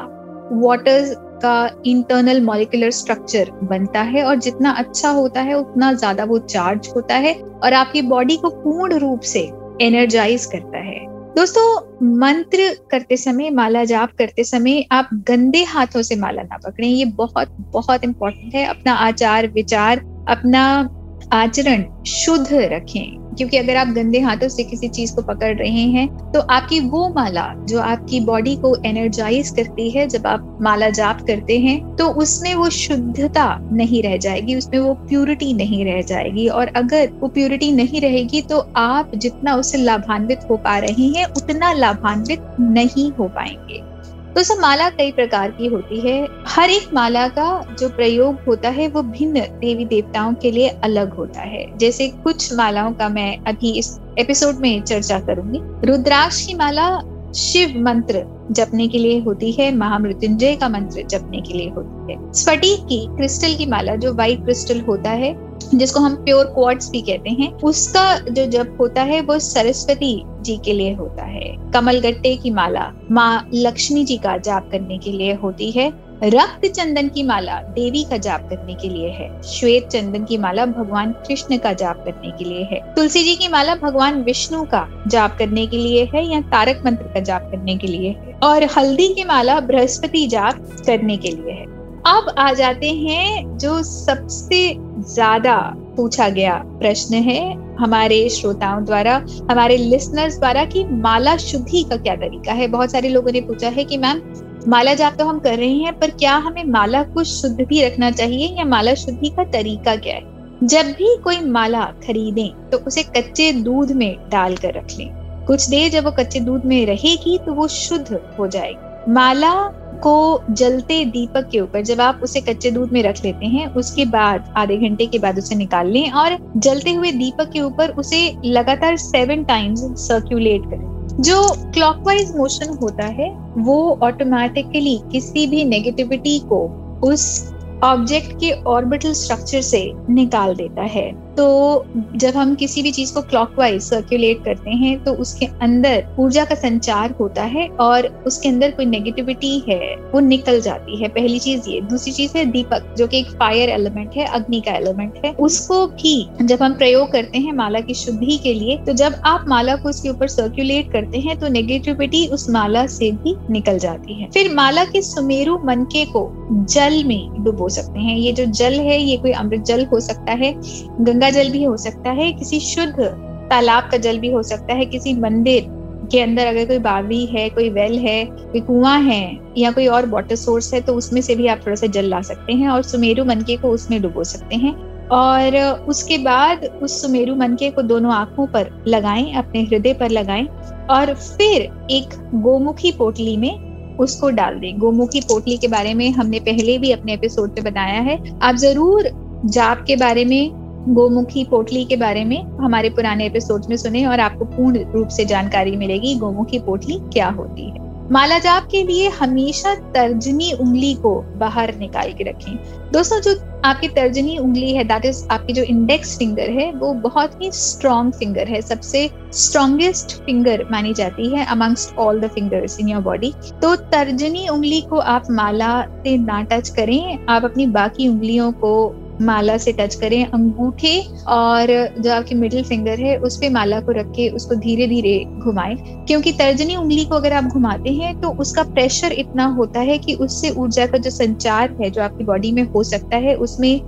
वाटर 0.52 1.14
का 1.42 1.70
इंटरनल 1.86 2.40
मॉलिकुलर 2.40 2.90
स्ट्रक्चर 2.90 3.50
बनता 3.62 4.00
है 4.02 4.22
और 4.24 4.36
जितना 4.36 4.70
अच्छा 4.70 5.10
होता 5.10 5.40
है, 5.40 5.54
उतना 5.54 5.92
ज़्यादा 5.92 6.24
वो 6.24 6.38
चार्ज 6.38 6.92
होता 6.96 7.14
है 7.14 7.34
और 7.64 7.72
आपकी 7.72 8.02
बॉडी 8.02 8.36
को 8.36 8.50
पूर्ण 8.50 8.98
रूप 8.98 9.20
से 9.20 9.50
एनर्जाइज 9.82 10.44
करता 10.44 10.78
है। 10.78 11.06
दोस्तों, 11.38 11.80
मंत्र 12.18 12.76
करते 12.90 13.16
समय, 13.16 13.50
माला 13.50 13.84
जाप 13.84 14.10
करते 14.18 14.44
समय 14.44 14.84
आप 14.92 15.08
गंदे 15.12 15.64
हाथों 15.64 16.02
से 16.02 16.16
माला 16.16 16.42
ना 16.42 16.56
पकड़ें। 16.56 16.88
ये 16.88 17.04
बहुत 17.04 17.56
बहुत 17.58 18.04
इंपॉर्टेंट 18.04 18.54
है। 18.54 18.64
अपना 18.64 18.92
आचार 18.92 19.46
विचार 19.46 19.98
अपना 20.28 20.90
आचरण 21.32 22.04
शुद्ध 22.04 22.48
रखें। 22.52 23.27
क्योंकि 23.38 23.56
अगर 23.56 23.76
आप 23.76 23.88
गंदे 23.88 24.20
हाथों 24.20 24.48
से 24.48 24.64
किसी 24.64 24.88
चीज़ 24.90 25.14
को 25.16 25.22
पकड़ 25.22 25.54
रहे 25.56 25.82
हैं 25.88 26.06
तो 26.32 26.40
आपकी 26.50 26.80
वो 26.80 27.08
माला 27.08 27.46
जो 27.68 27.80
आपकी 27.80 28.20
बॉडी 28.20 28.54
को 28.56 28.74
एनर्जाइज 28.86 29.50
करती 29.56 29.88
है, 29.90 30.06
जब 30.08 30.26
आप 30.26 30.58
माला 30.62 30.88
जाप 30.90 31.20
करते 31.26 31.58
हैं 31.58 31.96
तो 31.96 32.08
उसमें 32.14 32.54
वो 32.54 32.68
शुद्धता 32.70 33.46
नहीं 33.72 34.02
रह 34.02 34.16
जाएगी, 34.16 34.54
उसमें 34.54 34.78
वो 34.80 34.94
प्यूरिटी 35.08 35.52
नहीं 35.54 35.84
रह 35.84 36.00
जाएगी। 36.02 36.46
और 36.48 36.66
अगर 36.76 37.10
वो 37.20 37.28
प्यूरिटी 37.28 37.70
नहीं 37.72 38.00
रहेगी 38.00 38.42
तो 38.42 38.58
आप 38.76 39.14
जितना 39.16 39.54
उससे 39.56 39.78
लाभान्वित 39.78 40.40
हो 40.50 40.56
पा 40.56 40.78
रहे 40.78 41.08
हैं, 41.08 41.24
उतना 41.26 41.72
लाभान्वित 41.72 42.56
नहीं 42.60 43.10
हो 43.12 43.28
पाएँगे। 43.28 43.82
तो 44.28 44.42
सब 44.42 44.54
माला 44.60 44.90
कई 44.90 45.12
प्रकार 45.12 45.50
की 45.50 45.66
होती 45.66 46.00
है। 46.00 46.28
हर 46.46 46.70
एक 46.70 46.94
माला 46.94 47.28
का 47.28 47.76
जो 47.80 47.88
प्रयोग 47.88 48.36
होता 48.48 48.68
है, 48.68 48.88
वो 48.88 49.02
भिन्न 49.02 49.40
देवी 49.40 49.84
देवताओं 49.84 50.34
के 50.34 50.50
लिए 50.50 50.68
अलग 50.68 51.14
होता 51.14 51.40
है। 51.40 51.78
जैसे 51.78 52.08
कुछ 52.08 52.54
मालाओं 52.54 52.92
का 52.92 53.08
मैं 53.08 53.38
अभी 53.38 53.78
इस 53.78 54.00
एपिसोड 54.18 54.54
में 54.54 54.82
चर्चा 54.82 55.20
करूँगी। 55.20 55.60
रुद्राक्ष 55.90 56.46
की 56.46 56.54
माला 56.54 57.00
शिव 57.36 57.74
मंत्र 57.78 58.48
जपने 58.50 58.88
के 58.88 58.98
लिए 58.98 59.20
होती 59.20 59.52
है, 59.52 59.74
महामृत्युंजय 59.74 60.56
का 60.56 60.68
मंत्र 60.68 61.02
जपने 61.02 61.40
के 61.40 61.54
लिए 61.54 61.70
होती 61.70 62.12
है। 62.12 62.32
स्फटिक 62.32 62.78
की, 62.80 63.06
क्रिस्टल 63.10 63.54
की 63.54 63.66
माला 63.66 63.96
जो 63.96 64.12
व्हाइट 64.12 64.44
क्रिस्टल 64.44 64.80
होता 64.80 65.10
है 65.10 65.47
जिसको 65.74 66.00
हम 66.00 66.14
प्योर 66.14 66.44
क्वार्ट्स 66.44 66.90
भी 66.90 67.00
कहते 67.00 67.30
हैं, 67.30 67.52
उसका 67.52 68.18
जो 68.18 68.46
जप 68.46 68.76
होता 68.80 69.02
है, 69.02 69.20
वो 69.20 69.38
सरस्वती 69.38 70.22
जी 70.40 70.56
के 70.64 70.72
लिए 70.72 70.94
होता 70.94 71.24
है। 71.24 71.70
कमल 71.74 72.00
गट्टे 72.00 72.36
की 72.36 72.50
माला, 72.50 72.92
माँ 73.10 73.48
लक्ष्मी 73.54 74.04
जी 74.04 74.16
का 74.16 74.36
जाप 74.36 74.68
करने 74.72 74.98
के 74.98 75.12
लिए 75.12 75.34
होती 75.34 75.70
है। 75.70 76.08
रक्त 76.24 76.72
चंदन 76.72 77.08
की 77.08 77.22
माला, 77.22 77.62
देवी 77.62 78.04
का 78.04 78.16
जाप 78.16 78.50
करने 78.50 78.74
के 78.74 78.88
लिए 78.88 79.08
है। 79.08 79.42
श्वेत 79.42 79.88
चंदन 79.88 80.24
की 80.24 80.38
माला, 80.38 80.66
भगवान 80.66 81.12
कृष्ण 81.12 81.58
का 81.58 81.72
जाप 81.72 82.04
करने 82.04 82.30
के 82.30 82.44
लिए 82.44 82.62
है। 82.62 82.94
तुलसी 82.94 83.24
जी 83.24 83.34
की 83.34 83.48
माला, 83.48 83.74
भगवान 83.74 84.22
विष्णु 84.22 84.62
का 84.62 85.04
जाप 85.06 85.38
करने 85.38 85.66
के 85.66 85.76
लिए 85.76 86.04
है 86.14 86.32
या 86.32 86.40
तारक 86.40 86.82
मंत्र 86.86 87.02
का 87.02 87.20
जाप 87.20 87.42
करने 87.42 87.76
के 87.76 87.86
लिए 87.86 88.10
है। 88.10 88.38
और 88.42 88.64
हल्दी 88.64 89.08
की 89.08 89.24
माला, 89.24 89.60
बृहस्पति 89.60 90.26
जाप 90.26 90.54
करने 90.86 91.16
के 91.16 91.28
लिए 91.28 91.52
है। 91.52 91.77
अब 92.08 92.28
आ 92.38 92.52
जाते 92.52 92.90
हैं 92.90 93.56
जो 93.58 93.82
सबसे 93.82 94.58
ज़्यादा 95.06 95.56
पूछा 95.96 96.28
गया 96.28 96.54
प्रश्न 96.78 97.14
है 97.14 97.40
हमारे 97.76 98.28
श्रोताओं 98.28 98.84
द्वारा, 98.84 99.14
हमारे 99.50 99.76
लिसनर्स 99.76 100.38
द्वारा 100.38 100.64
कि 100.64 100.84
माला 100.84 101.36
शुद्धि 101.36 101.82
का 101.82 101.96
क्या 101.96 102.14
तरीका 102.16 102.52
है। 102.52 102.68
बहुत 102.68 102.92
सारे 102.92 103.08
लोगों 103.08 103.32
ने 103.32 103.40
पूछा 103.40 103.68
है 103.68 103.84
कि 103.84 103.98
मैम, 103.98 104.20
माला 104.68 104.94
जाप 104.94 105.16
तो 105.18 105.24
हम 105.24 105.38
कर 105.38 105.56
रहे 105.56 105.74
हैं, 105.74 105.98
पर 105.98 106.10
क्या 106.10 106.36
हमें 106.36 106.64
माला 106.64 107.02
को 107.04 107.24
शुद्ध 107.24 107.60
भी 107.60 107.82
रखना 107.86 108.10
चाहिए 108.10 108.48
या 108.48 108.64
माला 108.64 108.94
शुद्धि 108.94 109.28
का 109.28 109.44
तरीका 109.50 109.96
क्या 109.96 110.14
है? 110.14 110.22
जब 110.64 110.86
भी 110.92 111.16
कोई 111.16 111.40
माला 111.40 111.84
खरीदें 112.06 112.70
तो 112.70 112.78
उसे 112.78 113.02
कच्चे 113.16 113.52
दूध 113.52 113.92
में 113.92 114.16
डालकर 114.30 114.74
रख 114.74 114.96
लें। 114.98 115.44
कुछ 115.46 115.68
देर 115.68 115.90
जब 115.90 116.04
वो 116.04 116.10
कच्चे 116.12 116.40
दूध 116.40 116.64
में 116.64 116.84
रहेगी 116.86 117.38
तो 117.38 117.52
वो 117.54 117.68
शुद्ध 117.68 118.20
हो 118.38 118.46
जाएगी। 118.46 119.12
माला 119.12 119.52
को 119.98 120.42
जलते 120.50 121.04
दीपक 121.04 121.48
के 121.52 121.60
ऊपर, 121.60 121.82
जब 121.82 122.00
आप 122.00 122.20
उसे 122.22 122.40
कच्चे 122.40 122.70
दूध 122.70 122.92
में 122.92 123.02
रख 123.02 123.24
लेते 123.24 123.46
हैं, 123.46 123.74
उसके 123.74 124.04
बाद, 124.04 124.54
आधे 124.56 124.76
घंटे 124.76 125.06
के 125.06 125.18
बाद 125.18 125.38
उसे 125.38 125.54
निकाल 125.54 125.86
लें 125.86 126.10
और 126.10 126.52
जलते 126.56 126.92
हुए 126.92 127.12
दीपक 127.12 127.50
के 127.50 127.60
ऊपर 127.60 127.90
उसे 127.90 128.36
लगातार 128.44 128.96
सेवन 128.96 129.44
टाइम्स 129.44 129.80
सर्क्यूलेट 129.80 130.62
करें। 130.62 130.98
जो 131.20 131.42
क्लॉकवाइज 131.72 132.36
मोशन 132.36 132.78
होता 132.82 133.04
है, 133.04 133.52
वो 133.58 133.98
ऑटोमेटिकली 134.02 135.00
किसी 135.12 135.46
भी 135.46 135.64
नेगेटिविटी 135.64 136.38
को 136.38 136.84
उस 137.04 137.54
ऑब्जेक्ट 137.84 138.32
के 138.32 138.62
ऑर्बिटल 138.62 139.12
स्ट्रक्चर 139.12 139.60
से 139.60 139.92
निकाल 140.10 140.54
देता 140.54 140.82
है। 140.82 141.27
तो 141.38 141.84
जब 142.16 142.36
हम 142.36 142.54
किसी 142.54 142.82
भी 142.82 142.90
चीज़ 142.90 143.12
को 143.14 143.20
क्लॉकवाइज 143.22 143.82
सर्कुलेट 143.82 144.44
करते 144.44 144.70
हैं 144.70 145.02
तो 145.04 145.12
उसके 145.14 145.46
अंदर 145.62 146.06
ऊर्जा 146.18 146.44
का 146.44 146.54
संचार 146.54 147.14
होता 147.20 147.42
है 147.44 147.66
और 147.80 148.06
उसके 148.26 148.48
अंदर 148.48 148.70
कोई 148.70 148.86
नेगेटिविटी 148.86 149.58
है, 149.68 149.94
वो 150.14 150.20
निकल 150.20 150.60
जाती 150.60 151.02
है। 151.02 151.08
पहली 151.08 151.38
चीज़ 151.38 151.68
ये। 151.68 151.80
दूसरी 151.80 152.12
चीज़ 152.12 152.36
है 152.36 152.44
दीपक, 152.44 152.94
जो 152.98 153.06
कि 153.06 153.18
एक 153.18 153.30
फायर 153.32 153.68
एलिमेंट 153.70 154.16
है, 154.16 154.24
अग्नि 154.26 154.60
का 154.60 154.72
एलिमेंट 154.72 155.20
है। 155.24 155.32
उसको 155.40 155.86
भी 155.86 156.14
जब 156.42 156.62
हम 156.62 156.74
प्रयोग 156.74 157.12
करते 157.12 157.38
हैं 157.38 157.52
माला 157.52 157.80
की 157.80 157.94
शुद्धि 157.94 158.36
के 158.38 158.54
लिए 158.54 158.76
तो 158.78 158.92
जब 158.92 159.14
आप 159.26 159.44
माला 159.48 159.76
को 159.76 159.88
उसके 159.88 160.08
ऊपर 160.08 160.28
सर्कुलेट 160.28 160.90
करते 160.92 161.18
हैं 161.18 161.38
तो 161.38 161.48
नेगेटिविटी 161.48 162.26
उस 162.28 162.48
माला 162.50 162.86
से 162.88 163.10
भी 163.12 163.34
निकल 163.50 163.78
जाती 163.78 164.20
है। 164.20 164.28
फिर 164.30 164.52
माला 164.54 164.84
के 164.84 165.02
सुमेरु 165.02 165.58
मनके 165.64 166.04
को 166.06 166.28
जल 166.66 167.02
में 167.04 167.44
डुबो 167.44 167.68
सकते 167.68 168.00
हैं। 168.00 168.16
ये 168.16 168.32
जो 168.32 168.44
जल 168.44 168.72
है, 168.72 169.00
ये 169.00 169.16
कोई 169.16 169.32
अमृत 169.32 169.64
जल 169.64 169.84
हो 169.84 170.00
सकता 170.00 170.32
है। 170.32 170.52
गंगा 171.00 171.27
गंगा 171.28 171.42
जल 171.42 171.50
भी 171.52 171.62
हो 171.64 171.76
सकता 171.76 172.10
है, 172.10 172.32
किसी 172.32 172.60
शुद्ध 172.60 173.04
तालाब 173.50 173.88
का 173.90 173.96
जल 173.96 174.18
भी 174.18 174.30
हो 174.30 174.42
सकता 174.42 174.74
है, 174.74 174.84
किसी 174.86 175.14
मंदिर 175.14 175.66
के 176.10 176.20
अंदर 176.20 176.46
अगर 176.46 176.66
कोई 176.66 176.78
बावड़ी 176.78 177.24
है, 177.26 177.48
कोई 177.48 177.68
वेल 177.70 177.98
है, 177.98 178.24
कोई 178.24 178.60
कुआँ 178.60 178.98
है 179.00 179.38
या 179.58 179.70
कोई 179.70 179.86
और 179.86 180.06
वाटर 180.06 180.36
सोर्स 180.36 180.72
है 180.74 180.80
तो 180.80 180.94
उसमें 180.94 181.20
से 181.22 181.34
भी 181.36 181.46
आप 181.46 181.60
थोड़ा 181.66 181.74
सा 181.74 181.86
जल 181.86 182.08
ला 182.08 182.20
सकते 182.22 182.52
हैं 182.52 182.68
और 182.68 182.82
सुमेरु 182.82 183.24
मनके 183.24 183.56
को 183.56 183.70
उसमें 183.70 184.00
डुबो 184.02 184.24
सकते 184.24 184.56
हैं। 184.56 184.74
और 185.08 185.56
उसके 185.88 186.18
बाद 186.18 186.64
उस 186.82 187.00
सुमेरु 187.02 187.34
मनके 187.34 187.70
को 187.70 187.82
दोनों 187.82 188.12
आँखों 188.12 188.46
पर 188.46 188.70
लगाएँ, 188.88 189.32
अपने 189.34 189.62
हृदय 189.62 189.94
पर 189.94 190.10
लगाएँ 190.10 190.46
और 190.90 191.14
फिर 191.14 191.62
एक 191.90 192.14
गोमुखी 192.42 192.92
पोटली 192.92 193.36
में 193.36 193.96
उसको 193.98 194.30
डाल 194.30 194.58
दें। 194.60 194.78
गोमुखी 194.78 195.20
पोटली 195.20 195.56
के 195.58 195.68
बारे 195.68 195.94
में 195.94 196.10
हमने 196.10 196.40
पहले 196.40 196.78
भी 196.78 196.90
अपने 196.92 197.14
एपिसोड 197.14 197.54
पे 197.54 197.60
बताया 197.60 198.00
है। 198.00 198.18
आप 198.42 198.54
ज़रूर 198.56 199.10
जाप 199.46 199.84
के 199.86 199.96
बारे 199.96 200.24
में 200.24 200.67
गोमुखी 200.88 201.44
पोटली 201.44 201.84
के 201.84 201.96
बारे 201.96 202.24
में 202.24 202.42
हमारे 202.58 202.90
पुराने 202.90 203.26
एपिसोड 203.26 203.64
में 203.70 203.76
सुने 203.76 204.04
और 204.06 204.20
आपको 204.20 204.44
पूर्ण 204.44 204.84
रूप 204.92 205.08
से 205.08 205.24
जानकारी 205.24 205.76
मिलेगी 205.76 206.14
गोमुखी 206.14 206.58
पोटली 206.58 206.98
क्या 207.12 207.28
होती 207.28 207.68
है। 207.70 207.86
माला 208.12 208.38
जाप 208.38 208.68
के 208.70 208.82
लिए 208.82 209.08
हमेशा 209.08 209.74
तर्जनी 209.94 210.52
उंगली 210.52 210.92
को 210.94 211.10
बाहर 211.36 211.74
निकाल 211.74 212.12
के 212.12 212.24
रखें। 212.24 212.54
दोस्तों, 212.92 213.20
जो 213.20 213.34
आपकी 213.64 213.88
तर्जनी 213.88 214.36
उंगली 214.38 214.72
है 214.72 214.84
दैट 214.84 215.04
इज़ 215.04 215.22
आपकी 215.30 215.52
जो 215.52 215.62
इंडेक्स 215.62 216.16
फिंगर 216.18 216.50
है, 216.50 216.70
वो 216.72 216.92
बहुत 216.92 217.32
ही 217.42 217.50
स्ट्रॉन्ग 217.52 218.12
फिंगर 218.12 218.48
है। 218.48 218.60
सबसे 218.60 219.08
स्ट्रॉन्गेस्ट 219.32 220.16
फिंगर 220.16 220.64
मानी 220.70 220.94
जाती 220.94 221.28
है 221.34 221.44
amongst 221.46 221.96
all 221.96 222.20
the 222.20 222.28
fingers 222.28 222.78
in 222.80 222.88
your 222.88 223.02
body 223.02 223.32
तो 223.62 223.74
तर्जनी 223.76 224.46
उंगली 224.48 224.80
को 224.80 224.98
आप 224.98 225.30
माला 225.30 225.80
से 225.82 226.16
ना 226.16 226.40
टच 226.42 226.68
करें। 226.68 227.26
आप 227.28 227.44
अपनी 227.44 227.66
बाकी 227.66 228.08
उंगलियों 228.08 228.50
को 228.52 228.72
माला 229.20 229.56
से 229.58 229.72
टच 229.72 229.94
करें, 229.94 230.24
अंगूठे 230.24 230.98
और 231.28 231.66
जो 232.00 232.12
आपकी 232.12 232.34
मिडिल 232.34 232.62
फिंगर 232.64 233.00
है, 233.00 233.16
उस 233.18 233.36
पे 233.36 233.48
माला 233.48 233.80
को 233.80 233.92
रख 233.92 234.06
के 234.06 234.28
उसको 234.28 234.54
धीरे 234.56 234.86
धीरे 234.86 235.18
घुमाएँ। 235.38 235.76
क्योंकि 236.06 236.32
तर्जनी 236.32 236.76
उंगली 236.76 237.04
को 237.04 237.14
अगर 237.14 237.32
आप 237.32 237.44
घुमाते 237.44 237.90
हैं 237.90 238.14
तो 238.20 238.28
उसका 238.40 238.62
प्रेशर 238.64 239.12
इतना 239.12 239.44
होता 239.48 239.80
है 239.80 239.98
कि 239.98 240.14
उससे 240.14 240.50
ऊर्जा 240.50 240.86
का 240.86 240.98
जो 240.98 241.10
संचार 241.10 241.76
है, 241.80 241.90
जो 241.90 242.02
आपकी 242.02 242.24
बॉडी 242.24 242.52
में 242.52 242.62
हो 242.64 242.82
सकता 242.84 243.16
है, 243.16 243.34
उसमें 243.36 243.80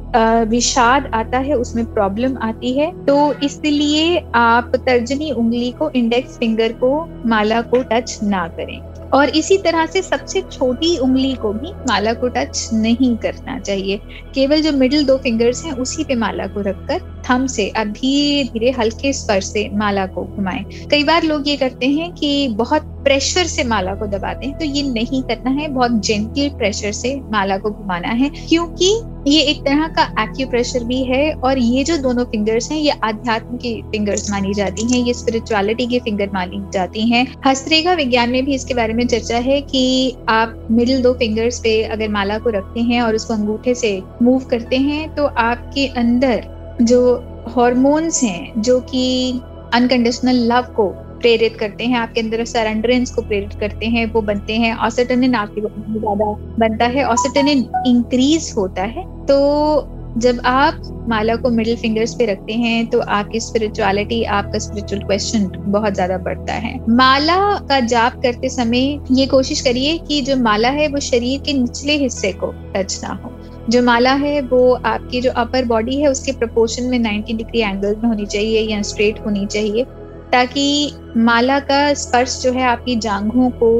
विषाद 0.44 1.10
आता 1.14 1.38
है, 1.38 1.54
उसमें 1.54 1.84
प्रॉब्लम 1.84 2.36
आती 2.42 2.72
है। 2.72 2.92
तो 3.06 3.32
इसलिए 3.34 4.22
आप 4.34 4.72
तर्जनी 4.76 5.30
उंगली 5.30 5.70
को 5.70 5.90
इंडेक्स 5.90 6.38
फिंगर 6.38 6.72
को, 6.74 7.08
माला 7.26 7.60
को 7.62 7.82
टच 7.82 8.18
ना 8.22 8.46
करें। 8.48 8.89
और 9.12 9.28
इसी 9.30 9.56
तरह 9.58 9.86
से 9.86 10.02
सबसे 10.02 10.40
छोटी 10.52 10.96
उंगली 10.98 11.34
को 11.36 11.52
भी 11.54 11.72
माला 11.88 12.12
को 12.14 12.28
टच 12.30 12.68
नहीं 12.74 13.16
करना 13.18 13.58
चाहिए। 13.60 13.96
केवल 14.34 14.62
जो 14.62 14.72
मिडिल 14.74 15.04
दो 15.06 15.16
फिंगर्स 15.18 15.64
हैं, 15.64 15.72
उसी 15.74 16.04
पे 16.04 16.14
माला 16.16 16.46
को 16.48 16.60
रखकर 16.60 17.00
थम 17.24 17.46
से 17.48 17.68
अब 17.76 17.88
धीरे 17.92 18.44
धीरे 18.44 18.70
हल्के 18.72 19.12
स्पर्श 19.12 19.46
से 19.46 19.68
माला 19.74 20.06
को 20.08 20.24
घुमाएँ। 20.26 20.64
कई 20.90 21.04
बार 21.04 21.22
लोग 21.24 21.48
ये 21.48 21.56
करते 21.56 21.86
हैं 21.90 22.10
कि 22.12 22.48
बहुत 22.56 22.82
प्रेशर 23.02 23.46
से 23.46 23.64
माला 23.64 23.94
को 23.94 24.06
दबाते 24.08 24.46
हैं 24.46 24.58
तो 24.58 24.64
ये 24.66 24.82
नहीं 24.84 25.22
करना 25.24 25.50
है। 25.52 25.68
बहुत 25.70 25.92
जेंटल 26.00 26.48
प्रेशर 26.58 26.92
से 26.94 27.14
माला 27.30 27.56
को 27.58 27.70
घुमाना 27.70 28.08
है, 28.10 28.30
क्योंकि 28.48 28.92
ये 29.26 29.40
एक 29.42 29.60
तरह 29.60 29.86
का 29.88 30.02
एक्यूप्रेशर 30.22 30.84
भी 30.84 31.02
है 31.04 31.32
और 31.34 31.58
ये 31.58 31.82
जो 31.84 31.96
दोनों 31.98 32.24
फिंगर्स 32.26 32.70
हैं, 32.70 32.78
ये 32.78 32.90
आध्यात्म 33.04 33.56
की 33.56 33.74
फिंगर्स 33.92 34.30
मानी 34.30 34.54
जाती 34.54 34.82
हैं, 34.84 35.04
ये 35.06 35.14
स्पिरिचुअलिटी 35.14 35.86
की 35.86 36.00
फिंगर 36.00 36.30
मानी 36.34 36.62
जाती 36.72 37.08
हैं। 37.10 37.26
हस्तरेखा 37.46 37.94
विज्ञान 37.94 38.30
में 38.30 38.44
भी 38.44 38.54
इसके 38.54 38.74
बारे 38.74 38.94
में 38.94 39.06
चर्चा 39.06 39.38
है 39.38 39.60
कि 39.62 40.16
आप 40.28 40.66
मिडिल 40.70 41.02
दो 41.02 41.12
फिंगर्स 41.14 41.58
पे 41.58 41.82
अगर 41.84 42.08
माला 42.10 42.38
को 42.38 42.50
रखते 42.50 42.80
हैं 42.82 43.02
और 43.02 43.14
उसको 43.14 43.34
अंगूठे 43.34 43.74
से 43.74 44.00
मूव 44.22 44.44
करते 44.50 44.76
हैं 44.78 45.14
तो 45.14 45.26
आपके 45.26 45.86
अंदर 45.98 46.76
जो 46.82 47.02
हॉर्मोन्स 47.48 48.22
हैं, 48.22 48.62
जो 48.62 48.80
कि 48.82 49.40
अनकंडीशनल 49.74 50.36
लव 50.46 50.72
को 50.76 50.88
प्रेरित 51.20 51.56
करते 51.56 51.84
हैं, 51.84 51.96
आपके 51.98 52.20
अंदर 52.20 52.44
सरेंडरेंस 52.46 53.14
को 53.14 53.22
प्रेरित 53.22 53.58
करते 53.60 53.86
हैं, 53.86 54.04
वो 54.12 54.20
बनते 54.22 54.56
हैं 54.56 54.74
ऑसिटनिन 54.78 55.34
आपके 55.34 55.60
ज़्यादा 55.60 56.32
बनता 56.58 56.86
है 56.88 57.04
ऑसिटनिन 57.06 57.66
इंक्रीज 57.86 58.52
होता 58.56 58.82
है। 58.84 59.04
तो 59.26 59.96
जब 60.18 60.40
आप 60.44 61.04
माला 61.08 61.34
को 61.36 61.50
मिडिल 61.50 61.76
फिंगर्स 61.76 62.14
पे 62.14 62.26
रखते 62.26 62.52
हैं 62.52 62.86
तो 62.86 63.00
आपकी 63.10 63.40
स्पिरिचुअलिटी 63.40 64.22
आपका 64.36 64.58
स्पिरिचुअल 64.58 65.02
क्वेश्चन 65.02 65.44
बहुत 65.66 65.94
ज़्यादा 65.94 66.16
बढ़ता 66.18 66.52
है। 66.54 66.74
माला 66.90 67.36
का 67.68 67.78
जाप 67.82 68.20
करते 68.22 68.48
समय 68.48 68.98
ये 69.10 69.26
कोशिश 69.26 69.60
करिए 69.60 69.96
कि 69.98 70.20
जो 70.22 70.36
माला 70.36 70.68
है, 70.70 70.88
वो 70.88 71.00
शरीर 71.00 71.40
के 71.40 71.52
निचले 71.52 71.96
हिस्से 71.96 72.32
को 72.32 72.52
टच 72.74 73.00
ना 73.04 73.12
हो। 73.14 73.32
जो 73.68 73.82
माला 73.82 74.12
है, 74.14 74.40
वो 74.42 74.72
आपकी 74.74 75.20
जो 75.20 75.30
अपर 75.36 75.64
बॉडी 75.64 76.00
है, 76.00 76.08
उसके 76.08 76.32
प्रपोर्शन 76.32 76.84
में 76.84 76.98
90 76.98 77.36
डिग्री 77.36 77.60
एंगल 77.60 77.96
में 77.96 78.08
होनी 78.08 78.26
चाहिए 78.26 78.60
या 78.62 78.82
स्ट्रेट 78.82 79.20
होनी 79.26 79.46
चाहिए। 79.46 79.84
ताकि 80.32 80.92
माला 81.16 81.58
का 81.60 81.92
स्पर्श 81.94 82.40
जो 82.42 82.52
है 82.52 82.62
आपकी 82.62 82.96
जांघों 82.96 83.50
को 83.62 83.70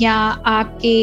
या 0.00 0.14
आपके 0.14 0.96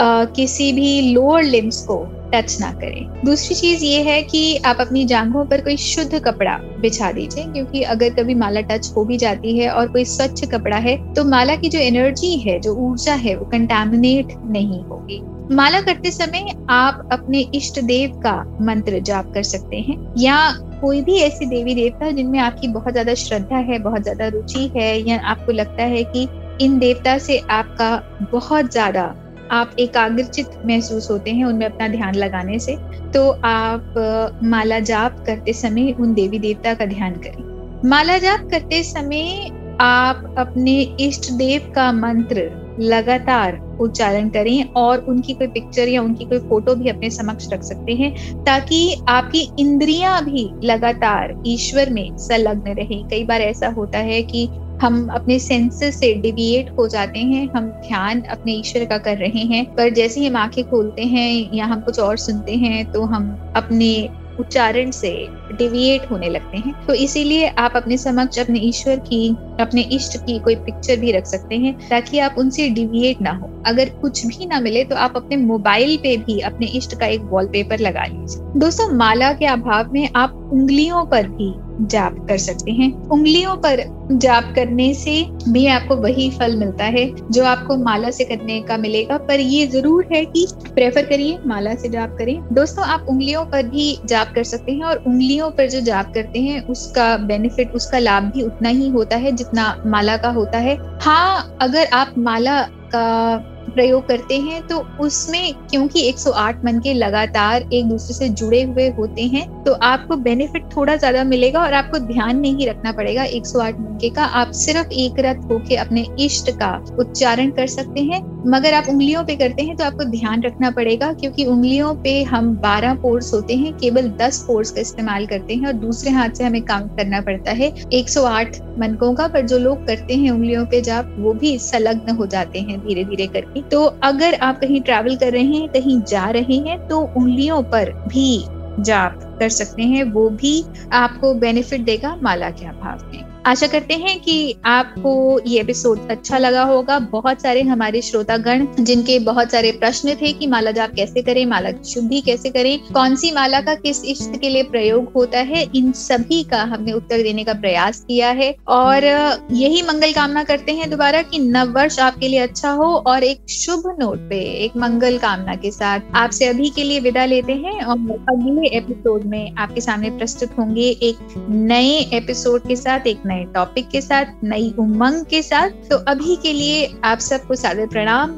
आ, 0.00 0.24
किसी 0.26 0.72
भी 0.72 1.12
लोअर 1.12 1.42
लिम्स 1.42 1.80
को 1.86 1.96
टच 2.32 2.56
ना 2.60 2.70
करें। 2.72 3.24
दूसरी 3.24 3.54
चीज़ 3.54 3.84
ये 3.84 4.02
है 4.02 4.20
कि 4.22 4.56
आप 4.56 4.80
अपनी 4.80 5.04
जांघों 5.04 5.44
पर 5.44 5.60
कोई 5.60 5.76
शुद्ध 5.76 6.18
कपड़ा 6.18 6.56
बिछा 6.80 7.10
दीजिए 7.12 7.44
क्योंकि 7.44 7.82
अगर 7.84 8.10
कभी 8.14 8.34
माला 8.34 8.60
टच 8.60 8.92
हो 8.96 9.04
भी 9.04 9.16
जाती 9.16 9.56
है 9.58 9.70
और 9.70 9.88
कोई 9.88 10.04
स्वच्छ 10.04 10.44
कपड़ा 10.44 10.76
है 10.76 10.96
तो 11.14 11.24
माला 11.24 11.56
की 11.56 11.68
जो 11.68 11.78
एनर्जी 11.78 12.34
है 12.38 12.58
जो 12.60 12.74
ऊर्जा 12.88 13.14
है 13.14 13.34
वो 13.36 13.44
कंटेमिनेट 13.44 14.32
नहीं 14.46 14.82
होगी। 14.84 15.20
माला 15.50 15.80
करते 15.80 16.10
समय 16.10 16.46
आप 16.70 17.08
अपने 17.12 17.40
इष्ट 17.54 17.78
देव 17.80 18.18
का 18.22 18.32
मंत्र 18.60 18.98
जाप 19.00 19.30
कर 19.34 19.42
सकते 19.42 19.76
हैं, 19.78 19.96
या 20.18 20.50
कोई 20.80 21.00
भी 21.02 21.16
ऐसी 21.18 21.46
देवी 21.46 21.74
देवता 21.74 22.10
जिनमें 22.10 22.38
आपकी 22.38 22.68
बहुत 22.68 22.92
ज़्यादा 22.92 23.14
श्रद्धा 23.14 23.56
है, 23.58 23.78
बहुत 23.78 24.02
ज़्यादा 24.02 24.26
रुचि 24.28 24.70
है, 24.76 24.98
या 25.00 25.18
आपको 25.24 25.52
लगता 25.52 25.82
है 25.84 26.02
कि 26.06 26.26
इन 26.60 26.78
देवता 26.78 27.16
से 27.18 27.38
आपका 27.50 27.90
बहुत 28.32 28.70
ज़्यादा 28.72 29.02
आप 29.50 29.70
एकाग्रचित 29.78 30.50
महसूस 30.66 31.10
होते 31.10 31.30
हैं 31.30 31.44
उनमें 31.44 31.66
अपना 31.66 31.88
ध्यान 31.88 32.14
लगाने 32.14 32.58
से 32.58 32.76
तो 33.14 33.28
आप 33.44 34.38
माला 34.44 34.78
जाप 34.80 35.22
करते 35.26 35.52
समय 35.52 35.92
उन 35.92 36.12
देवी 36.14 36.38
देवता 36.38 36.74
का 36.74 36.86
ध्यान 36.86 37.14
करें। 37.16 37.88
माला 37.88 38.18
जाप 38.18 38.48
करते 38.50 38.82
समय 38.82 39.50
आप 39.80 40.34
अपने 40.38 40.80
इष्ट 41.00 41.30
देव 41.32 41.72
का 41.74 41.90
मंत्र 41.92 42.50
लगातार 42.80 43.58
उच्चारण 43.80 44.28
करें 44.28 44.64
और 44.76 45.04
उनकी 45.08 45.34
कोई 45.34 45.46
पिक्चर 45.48 45.88
या 45.88 46.02
उनकी 46.02 46.24
कोई 46.24 46.38
फ़ोटो 46.40 46.74
भी 46.74 46.88
अपने 46.88 47.10
समक्ष 47.10 47.48
रख 47.52 47.62
सकते 47.62 47.94
हैं, 47.94 48.12
ताकि 48.46 49.02
आपकी 49.08 49.40
इंद्रियाँ 49.58 50.24
भी 50.24 50.48
लगातार 50.64 51.34
ईश्वर 51.46 51.90
में 51.90 52.08
संलग्न 52.18 52.74
रहें। 52.74 53.02
कई 53.10 53.24
बार 53.24 53.40
ऐसा 53.40 53.68
होता 53.68 53.98
है 53.98 54.22
कि 54.22 54.48
हम 54.82 55.06
अपने 55.08 55.38
सेंसेस 55.38 55.98
से 56.00 56.12
डिविएट 56.14 56.70
हो 56.78 56.86
जाते 56.88 57.18
हैं, 57.20 57.48
हम 57.56 57.66
ध्यान 57.80 58.20
अपने 58.30 58.52
ईश्वर 58.52 58.84
का 58.84 58.98
कर 58.98 59.16
रहे 59.16 59.44
हैं, 59.46 59.64
पर 59.74 59.90
जैसे 59.90 60.20
ही 60.20 60.26
हम 60.26 60.36
आँखें 60.36 60.62
खोलते 60.64 61.02
हैं 61.06 61.48
या 61.54 61.66
हम 61.66 61.80
कुछ 61.80 61.98
और 62.00 62.16
सुनते 62.18 62.54
हैं 62.56 62.84
तो 62.86 63.04
हम 63.06 63.36
अपने 63.56 63.90
उच्चारण 64.38 64.90
से 64.90 65.10
डिविएट 65.52 66.10
होने 66.10 66.28
लगते 66.28 66.56
हैं। 66.56 66.74
तो 66.88 66.94
इसीलिए 66.94 67.46
आप 67.58 67.72
अपने 67.76 67.96
समक्ष 67.98 68.38
अपने 68.38 68.58
ईश्वर 68.60 68.98
की 69.02 69.28
अपने 69.60 69.82
इष्ट 69.92 70.16
की 70.16 70.38
कोई 70.38 70.54
पिक्चर 70.56 70.96
भी 70.96 71.12
रख 71.12 71.26
सकते 71.26 71.56
हैं, 71.56 71.76
ताकि 71.88 72.18
आप 72.18 72.34
उनसे 72.38 72.68
डिविएट 72.70 73.22
ना 73.22 73.30
हो। 73.32 73.50
अगर 73.66 73.88
कुछ 74.00 74.24
भी 74.26 74.46
ना 74.46 74.60
मिले 74.60 74.84
तो 74.84 74.96
आप 74.96 75.16
अपने 75.16 75.36
मोबाइल 75.36 75.96
पे 75.96 76.16
भी 76.16 76.38
अपने 76.40 76.66
इष्ट 76.66 76.98
का 77.00 77.06
एक 77.06 77.22
वॉलपेपर 77.22 77.78
लगा 77.78 78.04
लीजिए। 78.04 78.60
दोस्तों, 78.60 78.88
माला 78.88 79.32
के 79.32 79.46
अभाव 79.46 79.92
में 79.92 80.08
आप 80.16 80.50
उंगलियों 80.52 81.04
पर 81.06 81.28
भी 81.28 81.54
जाप 81.82 82.14
कर 82.28 82.38
सकते 82.38 82.70
हैं। 82.70 82.92
उंगलियों 83.08 83.54
पर 83.56 83.82
जाप 84.12 84.52
करने 84.54 84.92
से 84.94 85.12
भी 85.48 85.66
आपको 85.66 85.96
वही 85.96 86.30
फल 86.30 86.56
मिलता 86.56 86.84
है, 86.84 87.04
जो 87.30 87.44
आपको 87.44 87.76
माला 87.76 88.10
से 88.10 88.24
करने 88.24 88.60
का 88.60 88.76
मिलेगा। 88.76 89.16
पर 89.18 89.40
ये 89.40 89.66
ज़रूर 89.66 90.06
है 90.12 90.24
कि 90.24 90.46
प्रेफर 90.74 91.02
करिए, 91.02 91.38
माला 91.46 91.74
से 91.74 91.88
जाप 91.88 92.16
करें। 92.18 92.40
दोस्तों, 92.52 92.84
आप 92.84 93.06
उंगलियों 93.08 93.44
पर 93.44 93.62
भी 93.62 93.98
जाप 94.06 94.32
कर 94.34 94.44
सकते 94.44 94.72
हैं, 94.72 94.82
और 94.82 95.02
उंगलियों 95.06 95.50
पर 95.50 95.68
जो 95.68 95.80
जाप 95.80 96.12
करते 96.14 96.38
हैं, 96.38 96.66
उसका 96.66 97.16
बेनिफिट 97.16 97.72
उसका 97.72 97.98
लाभ 97.98 98.22
भी 98.24 98.42
उतना 98.42 98.68
ही 98.68 98.88
होता 98.88 99.16
है, 99.16 99.32
जितना 99.32 99.47
माला 99.86 100.16
का 100.16 100.28
होता 100.28 100.58
है। 100.58 100.78
हाँ 101.02 101.58
अगर 101.60 101.86
आप 101.92 102.12
माला 102.18 102.62
का 102.94 103.36
प्रयोग 103.78 104.06
करते 104.08 104.38
हैं 104.40 104.60
तो 104.66 104.78
उसमें 105.00 105.52
क्योंकि 105.66 106.00
108 106.02 106.64
मन 106.64 106.78
के 106.80 106.94
लगातार 106.94 107.68
एक 107.72 107.88
दूसरे 107.88 108.14
से 108.14 108.28
जुड़े 108.30 108.62
हुए 108.64 108.88
होते 108.92 109.22
हैं 109.28 109.46
तो 109.64 109.72
आपको 109.84 110.16
बेनिफिट 110.18 110.64
थोड़ा 110.76 110.96
ज़्यादा 110.96 111.24
मिलेगा 111.26 111.62
और 111.62 111.72
आपको 111.74 111.98
ध्यान 112.06 112.40
नहीं 112.40 112.66
रखना 112.66 112.92
पड़ेगा 112.92 113.24
108 113.24 113.78
मन 113.80 113.98
के 114.00 114.08
का। 114.10 114.24
आप 114.38 114.50
सिर्फ़ 114.54 114.92
एक 114.94 115.18
रथ 115.20 115.50
होके 115.50 115.76
अपने 115.76 116.06
इष्ट 116.20 116.50
का 116.58 116.72
उच्चारण 117.00 117.50
कर 117.50 117.66
सकते 117.68 118.00
हैं, 118.02 118.20
मगर 118.46 118.74
आप 118.74 118.88
उंगलियों 118.88 119.22
पे 119.24 119.36
करते 119.36 119.62
हैं 119.62 119.76
तो 119.76 119.84
आपको 119.84 120.04
ध्यान 120.06 120.42
रखना 120.42 120.70
पड़ेगा, 120.70 121.12
क्योंकि 121.12 121.44
उंगलियों 121.46 121.94
पे 122.02 122.22
हम 122.24 122.54
12 122.58 122.94
पोर्स 123.02 123.32
होते 123.34 123.56
हैं, 123.56 123.72
केवल 123.78 124.08
10 124.18 124.42
पोर्स 124.46 124.70
का 124.70 124.80
इस्तेमाल 124.80 125.26
करते 125.26 125.54
हैं 125.54 125.66
और 125.66 125.72
दूसरे 125.78 126.10
हाथ 126.10 126.30
से 126.30 126.44
हमें 126.44 126.62
काउंट 126.64 126.96
करना 126.96 127.20
पड़ता 127.20 127.52
है 127.52 127.72
108 127.92 128.60
मनकों 128.78 129.12
का, 129.14 129.26
पर 129.28 129.46
जो 129.46 129.58
लोग 129.58 129.86
करते 129.86 130.14
हैं 130.14 130.30
उंगलियों 130.30 130.64
पे 130.66 130.80
जाप, 130.82 131.14
वो 131.18 131.32
भी 131.34 131.56
संलग्न 131.60 132.16
हो 132.16 132.26
जाते 132.28 132.60
हैं 132.60 132.78
धीरे 132.80 133.04
धीरे 133.04 133.26
करके। 133.28 133.62
तो 133.70 133.84
अगर 134.02 134.34
आप 134.34 134.60
कहीं 134.60 134.80
ट्रैवल 134.80 135.16
कर 135.16 135.32
रहे 135.32 135.44
हैं, 135.44 135.68
कहीं 135.68 136.00
जा 136.02 136.28
रहे 136.30 136.56
हैं 136.58 136.86
तो 136.88 137.00
उंगलियों 137.16 137.62
पर 137.62 137.92
भी 138.08 138.44
जाप 138.80 139.36
कर 139.40 139.48
सकते 139.48 139.82
हैं, 139.82 140.02
वो 140.04 140.28
भी 140.30 140.64
आपको 140.92 141.34
बेनिफिट 141.34 141.80
देगा 141.80 142.16
माला 142.22 142.50
के 142.50 142.66
अभाव 142.66 143.10
में। 143.12 143.37
आशा 143.48 143.66
करते 143.66 143.94
हैं 143.94 144.18
कि 144.20 144.54
आपको 144.66 145.10
ये 145.46 145.60
एपिसोड 145.60 146.10
अच्छा 146.10 146.38
लगा 146.38 146.62
होगा। 146.62 146.98
बहुत 147.12 147.42
सारे 147.42 147.62
हमारे 147.62 148.00
श्रोतागण, 148.02 148.66
जिनके 148.80 149.18
बहुत 149.18 149.50
सारे 149.50 149.70
प्रश्न 149.72 150.14
थे 150.14 150.32
कि 150.32 150.46
माला 150.46 150.70
जाप 150.70 150.90
कैसे 150.96 151.22
करें, 151.22 151.44
माला 151.46 151.70
शुद्धि 151.84 152.20
कैसे 152.20 152.50
करें 152.50 152.78
कौन 152.94 153.16
सी 153.16 153.30
माला 153.30 153.60
का 153.60 153.74
किस 153.74 154.04
इष्ट 154.04 154.40
के 154.40 154.48
लिए 154.48 154.62
प्रयोग 154.62 155.12
होता 155.16 155.38
है, 155.40 155.62
इन 155.74 155.92
सभी 155.92 156.42
का 156.42 156.62
हमने 156.62 156.92
उत्तर 156.92 157.22
देने 157.22 157.44
का 157.44 157.52
प्रयास 157.52 158.00
किया 158.08 158.30
है। 158.30 158.54
और 158.68 159.04
यही 159.52 159.82
मंगल 159.82 160.12
कामना 160.12 160.42
करते 160.44 160.72
हैं 160.72 160.90
दोबारा 160.90 161.22
कि 161.22 161.38
नव 161.38 161.72
वर्ष 161.72 161.98
आपके 161.98 162.28
लिए 162.28 162.38
अच्छा 162.38 162.70
हो 162.70 162.92
और 163.06 163.24
एक 163.24 163.48
शुभ 163.50 163.82
नोट 164.00 164.28
पे, 164.28 164.40
एक 164.64 164.76
मंगल 164.76 165.18
कामना 165.18 165.54
के 165.54 165.70
साथ 165.70 166.00
आपसे 166.14 166.46
अभी 166.46 166.70
के 166.70 166.84
लिए 166.84 167.00
विदा 167.00 167.24
लेते 167.24 167.52
हैं 167.54 167.80
और 167.82 167.96
अगले 168.30 168.76
एपिसोड 168.76 169.24
में 169.24 169.54
आपके 169.54 169.80
सामने 169.80 170.10
प्रस्तुत 170.10 170.58
होंगे 170.58 170.88
एक 171.02 171.46
नए 171.48 171.98
एपिसोड 172.12 172.68
के 172.68 172.76
साथ, 172.76 173.06
एक 173.06 173.26
नए 173.38 173.44
टॉपिक 173.44 173.88
के 173.88 174.00
साथ, 174.00 174.24
नई 174.44 174.74
उमंग 174.78 175.24
के 175.24 175.42
साथ। 175.42 175.70
तो 175.90 175.96
अभी 175.96 176.36
के 176.36 176.52
लिए 176.52 176.94
आप 177.04 177.18
सबको 177.18 177.54
सादर 177.54 177.86
प्रणाम 177.86 178.30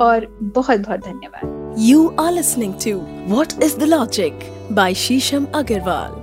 और 0.00 0.26
बहुत 0.42 0.80
बहुत 0.80 1.00
धन्यवाद। 1.00 1.74
You 1.78 2.16
are 2.20 2.32
listening 2.32 2.74
to 2.74 2.98
what 3.34 3.62
is 3.62 3.76
the 3.76 3.82
logic 3.82 4.38
by 4.72 4.94
Shisham 4.94 5.46
Agarwal 5.54 6.21